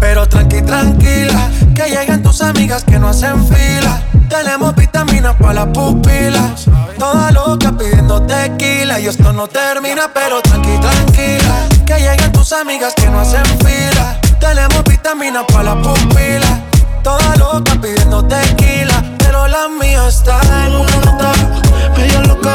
Pero 0.00 0.28
tranqui, 0.28 0.62
tranquila, 0.62 1.50
que 1.74 1.84
lleguen 1.90 2.22
tus 2.22 2.40
amigas 2.42 2.84
que 2.84 2.98
no 2.98 3.08
hacen 3.08 3.46
fila. 3.46 4.02
Tenemos 4.28 4.74
vitaminas 4.74 5.34
para 5.36 5.54
las 5.54 5.66
pupilas. 5.66 6.66
Toda 6.98 7.30
loca 7.30 7.72
pidiendo 7.72 8.22
tequila. 8.22 8.98
Y 9.00 9.06
esto 9.06 9.32
no 9.32 9.46
termina, 9.46 10.10
pero 10.12 10.40
tranqui, 10.42 10.78
tranquila. 10.78 11.68
Que 11.86 11.94
lleguen 11.98 12.32
tus 12.32 12.52
amigas 12.52 12.94
que 12.94 13.08
no 13.08 13.20
hacen 13.20 13.44
fila. 13.60 14.18
Tenemos 14.40 14.82
vitaminas 14.84 15.44
para 15.44 15.74
las 15.74 15.86
pupilas. 15.86 16.60
Toda 17.02 17.36
loca 17.36 17.72
pidiendo 17.80 18.24
tequila. 18.24 19.02
Pero 19.18 19.46
la 19.46 19.68
mía 19.68 20.06
está 20.08 20.40
en 20.66 20.74
una 20.74 20.96
nota. 21.04 21.32
Bella 21.96 22.20
loca, 22.22 22.52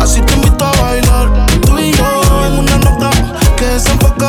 así 0.00 0.20
te 0.20 0.34
invito 0.34 0.64
a 0.64 0.72
bailar. 0.80 1.46
Tú 1.62 1.78
y 1.78 1.92
yo 1.92 2.22
en 2.46 2.58
una 2.58 2.76
nota, 2.78 3.10
que 3.56 3.66
desenfoca, 3.66 4.28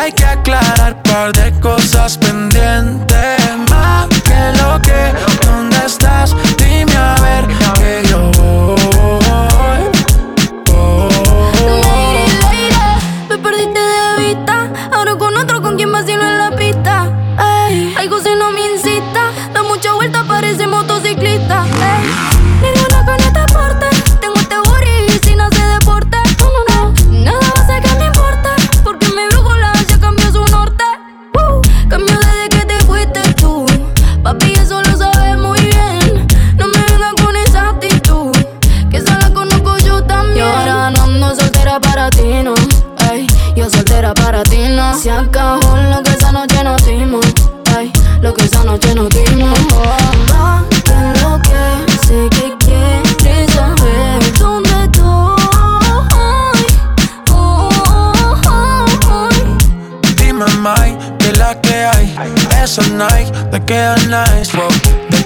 Hay 0.00 0.12
que 0.12 0.24
aclarar 0.24 1.02
par 1.02 1.30
de 1.32 1.52
cosas 1.60 2.16
pendientes. 2.16 3.38
Más 3.68 4.08
que 4.08 4.58
lo 4.62 4.80
que, 4.80 5.12
¿dónde 5.46 5.76
estás? 5.84 6.34
Dime 6.56 6.96
a 6.96 7.16
ver 7.20 7.46
que 7.78 8.08
yo. 8.08 8.79
para 44.14 44.42
ti, 44.42 44.68
no. 44.68 44.98
Se 44.98 45.10
acabó 45.10 45.76
lo 45.76 46.02
que 46.02 46.10
esa 46.10 46.32
noche 46.32 46.62
nos 46.64 46.84
dimos. 46.84 47.24
Ay, 47.76 47.92
lo 48.20 48.34
que 48.34 48.44
esa 48.44 48.64
noche 48.64 48.94
nos 48.94 49.08
dimos. 49.10 49.58
Oh. 49.74 50.32
Va, 50.32 50.64
que 50.84 51.20
lo 51.22 51.40
que 51.42 51.92
sé 52.06 52.28
que 52.30 52.56
quieres 52.58 53.52
saber. 53.52 54.38
¿Dónde 54.38 54.70
estoy? 54.84 55.02
Oh, 57.30 57.68
oh, 57.88 58.34
oh, 58.48 59.28
Dime, 60.16 60.46
Mike, 60.58 60.98
que 61.18 61.32
la 61.38 61.60
que 61.60 61.84
hay 61.84 62.14
Esa 62.62 62.82
night 62.88 63.32
te 63.50 63.64
queda 63.64 63.96
nice, 63.96 64.56
wow. 64.56 65.09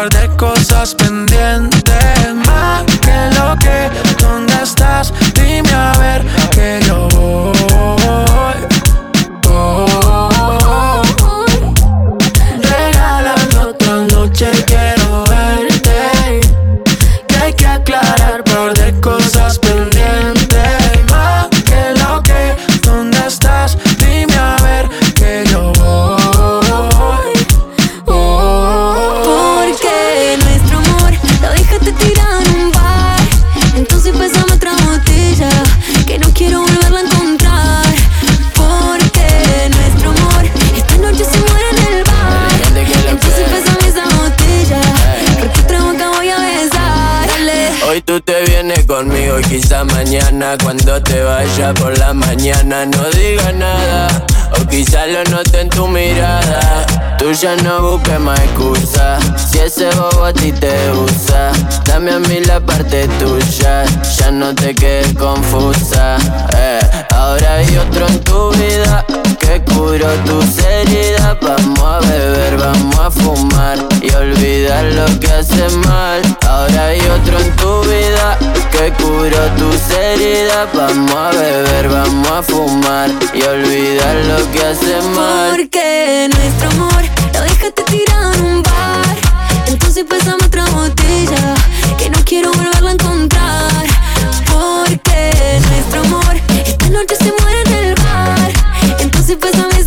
Par 0.00 0.08
de 0.08 0.28
cosas 0.36 0.94
pendientes. 0.94 2.34
Más 2.46 2.84
que 2.84 3.18
lo 3.38 3.54
que, 3.58 4.09
vienes 48.70 48.86
conmigo 48.86 49.40
y 49.40 49.42
quizá 49.42 49.84
mañana 49.84 50.56
cuando 50.62 51.02
te 51.02 51.22
vaya 51.22 51.74
por 51.74 51.96
la 51.98 52.12
mañana 52.12 52.86
no 52.86 53.10
digas 53.10 53.54
nada 53.54 54.08
o 54.52 54.66
quizá 54.68 55.06
lo 55.06 55.24
note 55.24 55.60
en 55.60 55.68
tu 55.68 55.86
mirada. 55.88 56.86
Tú 57.18 57.32
ya 57.32 57.56
no 57.56 57.82
busques 57.82 58.20
más 58.20 58.38
excusa 58.40 59.18
si 59.36 59.58
ese 59.58 59.90
bobo 59.96 60.24
a 60.24 60.32
ti 60.32 60.52
te 60.52 60.72
usa. 60.92 61.52
Dame 61.84 62.12
a 62.12 62.18
mí 62.18 62.40
la 62.40 62.60
parte 62.60 63.08
tuya, 63.18 63.84
ya 64.18 64.30
no 64.30 64.54
te 64.54 64.74
quedes 64.74 65.14
confusa. 65.14 66.16
eh. 66.56 66.80
Ahora 67.14 67.54
hay 67.56 67.76
otro 67.76 68.06
en 68.06 68.20
tu 68.20 68.50
vida 68.52 69.04
que 69.38 69.62
curó 69.64 70.08
tus 70.24 70.58
heridas. 70.64 71.36
Vamos 71.40 71.80
a 71.80 71.98
beber, 72.00 72.56
vamos 72.56 72.98
a 72.98 73.10
fumar 73.10 73.78
y 74.00 74.10
olvidar 74.14 74.84
lo 74.84 75.20
que 75.20 75.30
hace 75.32 75.68
mal. 75.86 76.20
Ahora 76.48 76.86
hay 76.86 77.00
otro 77.00 77.38
en 77.38 77.56
tu 77.56 77.80
vida 77.82 78.38
que 78.70 78.92
curó 79.02 79.46
tus 79.56 79.90
heridas. 79.90 80.68
Vamos 80.74 81.12
a 81.12 81.30
beber, 81.30 81.88
vamos 81.88 82.28
a 82.30 82.42
fumar 82.42 83.10
y 83.34 83.42
olvidar 83.42 84.16
lo 84.26 84.50
que 84.50 84.64
hace 84.64 85.00
mal. 85.14 85.50
Porque 85.50 86.28
nuestro 86.34 86.70
amor 86.70 87.02
lo 87.34 87.40
dejaste 87.40 87.82
tirado 87.84 88.32
en 88.34 88.44
un 88.44 88.62
bar. 88.62 89.16
Entonces 89.66 90.04
pasamos 90.08 90.46
otra 90.46 90.64
botella 90.66 91.54
que 91.98 92.10
no 92.10 92.18
quiero 92.24 92.52
volverla 92.52 92.90
a 92.90 92.92
encontrar. 92.94 93.86
Porque 94.46 95.60
nuestro 95.68 96.00
amor 96.02 96.36
esta 96.66 96.88
noche 96.88 97.16
se 97.16 97.32
muere 97.40 97.62
en 97.66 97.72
el 97.72 97.94
bar. 97.94 98.52
Entonces 99.00 99.36
pásame 99.36 99.79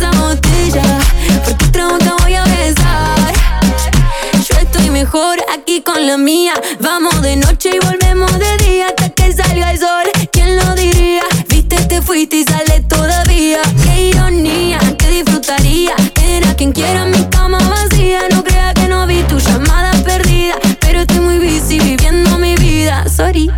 aquí 5.52 5.80
con 5.80 6.06
la 6.06 6.16
mía. 6.16 6.54
Vamos 6.80 7.22
de 7.22 7.36
noche 7.36 7.70
y 7.72 7.78
volvemos 7.78 8.36
de 8.36 8.56
día 8.64 8.86
hasta 8.88 9.10
que 9.10 9.32
salga 9.32 9.70
el 9.70 9.78
sol. 9.78 10.06
¿Quién 10.32 10.56
lo 10.56 10.74
diría? 10.74 11.22
Viste, 11.48 11.76
te 11.76 12.02
fuiste 12.02 12.38
y 12.38 12.44
sale 12.44 12.80
todavía. 12.88 13.60
Qué 13.84 14.08
ironía, 14.08 14.80
que 14.98 15.08
disfrutaría. 15.10 15.94
Era 16.20 16.54
quien 16.56 16.72
quiera 16.72 17.04
mi 17.04 17.24
cama 17.26 17.58
vacía. 17.58 18.22
No 18.30 18.42
crea 18.42 18.74
que 18.74 18.88
no 18.88 19.06
vi 19.06 19.22
tu 19.22 19.38
llamada 19.38 19.92
perdida. 20.02 20.56
Pero 20.80 21.00
estoy 21.02 21.20
muy 21.20 21.38
busy 21.38 21.78
viviendo 21.78 22.36
mi 22.38 22.56
vida. 22.56 23.08
Sorry. 23.08 23.50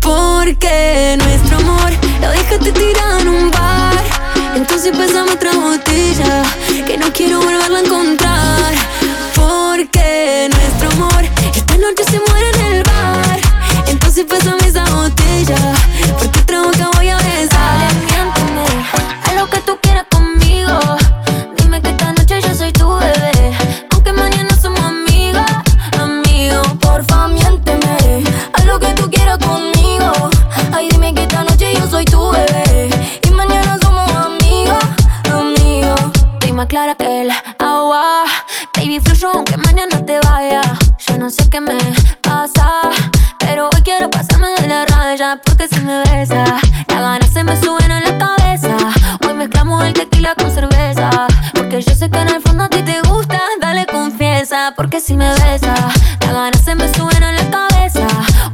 Porque 0.00 1.16
nuestro 1.18 1.56
amor 1.58 1.90
lo 2.20 2.30
dejaste 2.30 2.70
tirado 2.70 3.18
en 3.18 3.28
un 3.28 3.50
bar. 3.50 4.04
Entonces 4.54 4.96
pasamos 4.96 5.34
otra 5.34 5.52
botella 5.52 6.15
más 36.66 36.68
clara 36.68 36.94
que 36.94 37.22
el 37.22 37.30
agua. 37.58 38.24
Baby, 38.74 39.00
fluyo 39.00 39.30
aunque 39.34 39.56
mañana 39.56 40.04
te 40.04 40.18
vaya. 40.20 40.62
Yo 41.06 41.18
no 41.18 41.30
sé 41.30 41.48
qué 41.48 41.60
me 41.60 41.78
pasa. 42.22 42.68
Pero 43.38 43.68
hoy 43.72 43.82
quiero 43.82 44.10
pasarme 44.10 44.48
de 44.60 44.68
la 44.68 44.84
raya. 44.86 45.40
Porque 45.44 45.68
si 45.68 45.80
me 45.80 46.00
besa, 46.00 46.44
las 46.88 47.00
ganas 47.00 47.32
se 47.32 47.44
me 47.44 47.60
suben 47.60 47.90
a 47.90 48.00
la 48.00 48.18
cabeza. 48.18 48.76
Hoy 49.26 49.34
mezclamos 49.34 49.84
el 49.84 49.92
tequila 49.92 50.34
con 50.34 50.50
cerveza. 50.50 51.10
Porque 51.54 51.82
yo 51.82 51.94
sé 51.94 52.10
que 52.10 52.18
en 52.18 52.28
el 52.28 52.42
fondo 52.42 52.64
a 52.64 52.68
ti 52.68 52.82
te 52.82 53.00
gusta. 53.02 53.40
Dale 53.60 53.86
confianza. 53.86 54.72
Porque 54.76 55.00
si 55.00 55.14
me 55.14 55.28
besa, 55.30 55.74
las 56.20 56.32
ganas 56.32 56.60
se 56.64 56.74
me 56.74 56.92
suben 56.94 57.22
a 57.22 57.32
la 57.32 57.50
cabeza. 57.50 58.06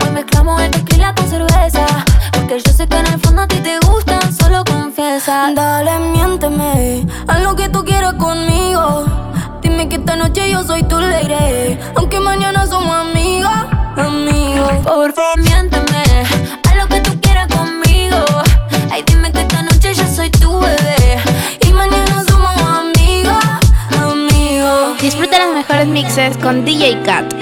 Hoy 0.02 0.10
mezclamos 0.10 0.60
el 0.60 0.70
tequila 0.70 1.14
con 1.14 1.28
cerveza. 1.28 1.86
Porque 2.32 2.60
yo 2.60 2.72
sé 2.72 2.86
que 2.86 2.96
en 2.96 3.06
el 3.06 3.20
fondo 3.20 3.42
a 3.42 3.46
ti 3.46 3.56
te 3.56 3.78
gusta. 3.86 4.20
Solo 4.32 4.64
confiesa. 4.64 5.52
Dale, 5.54 5.98
miénteme. 5.98 7.06
Aunque 11.96 12.20
mañana 12.20 12.66
somos 12.66 12.94
amigos, 12.94 13.52
amigos. 13.96 14.72
Por 14.84 15.12
favor, 15.12 15.38
miénteme. 15.38 16.02
Haz 16.64 16.76
lo 16.76 16.86
que 16.88 17.00
tú 17.00 17.20
quieras 17.20 17.46
conmigo. 17.48 18.24
Ay, 18.90 19.02
dime 19.06 19.30
que 19.32 19.40
esta 19.42 19.62
noche 19.62 19.94
yo 19.94 20.06
soy 20.06 20.30
tu 20.30 20.58
bebé. 20.60 21.18
Y 21.66 21.72
mañana 21.72 22.24
somos 22.28 22.54
amigos, 22.62 23.44
amigos. 24.00 25.00
Disfruta 25.00 25.38
las 25.38 25.54
mejores 25.54 25.86
mixes 25.86 26.36
con 26.38 26.64
DJ 26.64 27.02
Kat. 27.02 27.32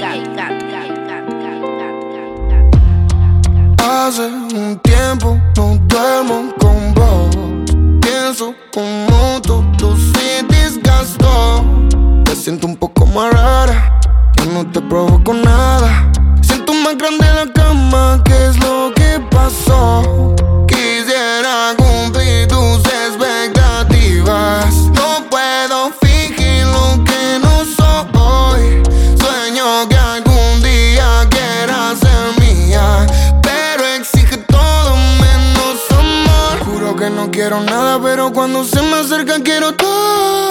Hace 3.83 4.25
un 4.25 4.79
tiempo 4.79 5.39
no 5.55 5.77
duermo 5.87 6.53
con 6.59 6.93
vos. 6.93 7.35
Pienso 8.01 8.53
como 8.73 9.41
tú, 9.41 9.63
tú 9.77 9.95
sí 9.95 10.45
desgastó. 10.49 11.63
Te 12.25 12.35
siento 12.35 12.67
un 12.67 12.75
poco 12.77 13.05
más 13.05 13.31
rara, 13.33 13.90
provoco 14.91 15.33
nada. 15.33 16.11
Siento 16.41 16.73
más 16.73 16.97
grande 16.97 17.25
la 17.33 17.47
cama, 17.53 18.21
¿qué 18.25 18.47
es 18.47 18.57
lo 18.57 18.91
que 18.93 19.21
pasó? 19.31 20.35
Quisiera 20.67 21.73
cumplir 21.77 22.45
tus 22.49 22.79
expectativas. 22.99 24.75
No 24.99 25.23
puedo 25.29 25.91
fingir 26.01 26.65
lo 26.65 27.01
que 27.05 27.39
no 27.41 27.63
soy. 27.77 28.83
Sueño 29.17 29.87
que 29.87 29.95
algún 29.95 30.61
día 30.61 31.25
quieras 31.29 31.97
ser 31.99 32.37
mía. 32.41 33.07
Pero 33.41 33.85
exige 33.97 34.39
todo 34.39 34.97
menos 35.21 35.79
amor. 35.91 36.59
Juro 36.65 36.97
que 36.97 37.09
no 37.09 37.31
quiero 37.31 37.61
nada, 37.61 37.97
pero 38.03 38.33
cuando 38.33 38.65
se 38.65 38.81
me 38.81 38.95
acerca 38.97 39.41
quiero 39.41 39.71
todo. 39.71 40.50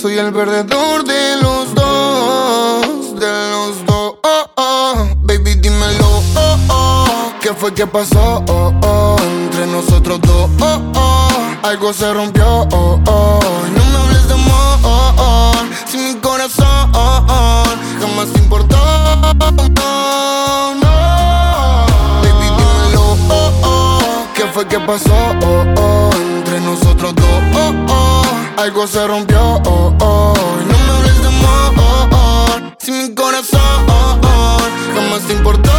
Soy 0.00 0.18
el 0.18 0.32
perdedor 0.32 1.04
de 1.04 1.36
los 1.40 1.72
dos, 1.74 3.20
de 3.20 3.50
los 3.50 3.86
dos. 3.86 4.14
Oh, 4.24 4.50
oh. 4.56 5.08
Baby, 5.22 5.54
dímelo, 5.54 6.22
oh, 6.34 6.58
oh. 6.68 7.32
¿Qué 7.40 7.54
fue 7.54 7.72
que 7.72 7.86
pasó? 7.86 8.42
Oh, 8.48 8.72
oh. 8.82 9.16
Entre 9.22 9.64
nosotros 9.68 10.20
dos, 10.22 10.50
oh, 10.60 10.80
oh. 10.96 11.28
Algo 11.62 11.92
se 11.92 12.12
rompió, 12.12 12.66
oh, 12.72 13.00
oh. 13.06 13.40
No 13.76 13.84
me 13.84 13.96
hables 13.96 14.26
de 14.26 14.34
amor, 14.34 15.56
si 15.86 15.98
mi 15.98 16.14
corazón 16.16 16.92
jamás 16.92 18.32
te 18.32 18.40
importó. 18.40 18.76
No, 19.76 20.74
no. 20.74 21.86
Baby, 22.22 22.50
dímelo, 22.58 23.16
oh, 23.30 23.52
oh. 23.62 23.98
¿Qué 24.34 24.46
fue 24.46 24.66
que 24.66 24.80
pasó? 24.80 25.14
Oh, 25.44 25.64
oh. 25.78 26.05
Algo 28.66 28.84
se 28.88 29.06
rompió, 29.06 29.40
oh, 29.64 29.94
oh. 30.00 30.34
No 30.66 30.76
me 30.76 30.92
hables 30.98 31.22
de 31.22 31.28
amor, 31.28 32.74
si 32.78 32.90
mi 32.90 33.14
corazón 33.14 33.60
jamás 34.92 35.22
te 35.24 35.34
importó. 35.34 35.70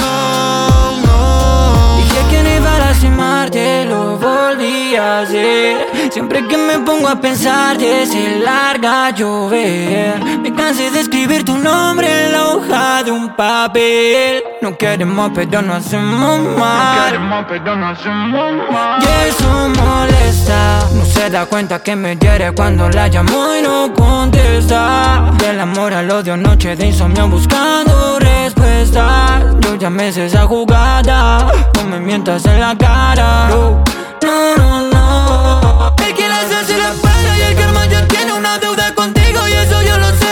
No, 0.00 0.96
no. 1.06 1.96
Dije 1.98 2.20
que 2.30 2.42
no 2.42 2.50
iba 2.56 2.74
a 2.74 2.78
lastimarte, 2.80 3.84
lo 3.84 4.18
volví 4.18 4.96
a 4.96 5.20
hacer. 5.20 6.10
Siempre 6.10 6.44
que 6.48 6.56
me 6.56 6.80
pongo 6.80 7.06
a 7.06 7.20
pensar, 7.20 7.78
se 7.78 8.40
larga 8.40 9.06
a 9.06 9.10
llover. 9.10 10.20
Me 10.42 10.52
cansé 10.52 10.90
escribir 11.24 11.44
tu 11.44 11.56
nombre 11.56 12.26
en 12.26 12.32
la 12.32 12.48
hoja 12.48 13.02
de 13.02 13.10
un 13.10 13.34
papel. 13.34 14.42
No 14.60 14.76
queremos, 14.76 15.30
pero 15.34 15.62
no 15.62 15.74
hacemos 15.74 16.38
mal. 16.58 16.96
No 16.96 17.04
queremos, 17.06 17.44
pero 17.48 17.76
no 17.76 17.88
hacemos 17.88 18.52
mal. 18.70 19.02
Y 19.02 19.28
eso 19.28 19.68
molesta. 19.68 20.86
No 20.92 21.04
se 21.06 21.30
da 21.30 21.46
cuenta 21.46 21.82
que 21.82 21.96
me 21.96 22.16
hiere 22.16 22.52
cuando 22.52 22.90
la 22.90 23.08
llamo 23.08 23.56
y 23.58 23.62
no 23.62 23.94
contesta. 23.94 25.30
Del 25.38 25.60
amor 25.60 25.94
al 25.94 26.10
odio, 26.10 26.36
noche 26.36 26.76
de 26.76 26.88
insomnio 26.88 27.26
buscando 27.28 28.18
respuestas. 28.18 29.44
Yo 29.60 29.76
ya 29.76 29.88
me 29.88 30.12
sé 30.12 30.26
esa 30.26 30.44
jugada. 30.46 31.50
No 31.76 31.84
me 31.84 32.00
mientas 32.00 32.44
en 32.44 32.60
la 32.60 32.76
cara. 32.76 33.48
No, 33.48 33.82
no, 34.22 34.56
no. 34.56 34.90
no. 34.90 35.94
El 36.06 36.14
que 36.14 36.28
las 36.28 36.52
hace 36.52 36.76
la 36.76 36.92
paga 37.00 37.38
y 37.38 37.42
el 37.42 37.56
karma 37.56 37.86
ya 37.86 38.06
tiene 38.08 38.32
una 38.34 38.58
deuda 38.58 38.94
contigo 38.94 39.40
y 39.48 39.52
eso 39.52 39.80
yo 39.80 39.96
lo 39.96 40.08
sé. 40.08 40.23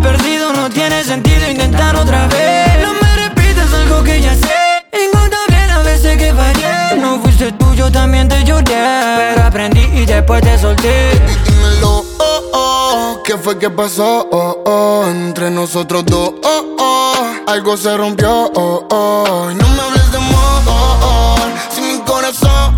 Perdido 0.00 0.52
no 0.52 0.70
tiene 0.70 1.04
sentido 1.04 1.50
intentar 1.50 1.94
otra 1.96 2.26
vez. 2.28 2.82
No 2.82 2.94
me 2.94 3.16
repitas 3.28 3.72
algo 3.72 4.02
que 4.02 4.20
ya 4.20 4.34
sé. 4.34 4.84
Encuentra 4.92 5.38
bien 5.48 5.70
a 5.70 5.78
veces 5.80 6.16
que 6.16 6.32
fallé. 6.32 6.96
No 7.00 7.20
fuiste 7.20 7.52
tú, 7.52 7.74
yo 7.74 7.90
también 7.90 8.28
te 8.28 8.42
lloré. 8.44 8.64
Pero 8.64 9.42
aprendí 9.44 9.80
y 9.80 10.06
después 10.06 10.42
te 10.42 10.58
solté. 10.58 11.10
Dímelo, 11.46 12.04
oh, 12.18 12.42
oh. 12.52 13.22
¿Qué 13.24 13.36
fue 13.36 13.58
que 13.58 13.70
pasó? 13.70 14.28
Oh, 14.30 14.62
oh. 14.64 15.04
Entre 15.08 15.50
nosotros 15.50 16.04
dos, 16.06 16.32
oh, 16.42 16.76
oh. 16.78 17.14
Algo 17.46 17.76
se 17.76 17.96
rompió, 17.96 18.50
oh, 18.54 18.86
oh. 18.90 19.50
No 19.54 19.68
me 19.68 19.82
hables 19.82 20.10
de 20.10 20.16
amor, 20.16 20.62
oh, 20.66 20.98
oh. 21.02 21.36
Si 21.74 21.80
mi 21.80 21.98
corazón 22.00 22.74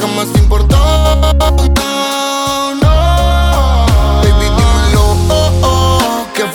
jamás 0.00 0.32
te 0.32 0.38
importó. 0.40 0.76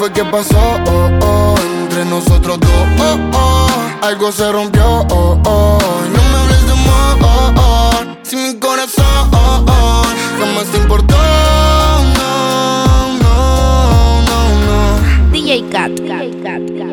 Fue 0.01 0.11
que 0.11 0.25
pasó? 0.25 0.57
Oh, 0.87 1.09
oh. 1.21 1.55
Entre 1.83 2.03
nosotros 2.05 2.59
dos, 2.59 2.71
oh, 2.99 3.19
oh. 3.35 3.67
Algo 4.01 4.31
se 4.31 4.51
rompió, 4.51 4.83
oh, 5.11 5.39
oh. 5.45 5.77
No 6.11 6.23
me 6.23 6.37
hables 6.39 6.65
de 6.65 6.71
amor. 6.71 8.17
Si 8.23 8.35
mi 8.35 8.57
corazón 8.57 9.05
jamás 10.39 10.65
te 10.71 10.77
importó. 10.79 11.15
No, 12.17 13.13
no, 13.19 14.21
no, 14.23 14.39
no. 14.65 15.31
DJ 15.31 15.69
Cat. 15.69 15.91
Cat. 16.07 16.23
DJ 16.23 16.79
Cat. 16.79 16.90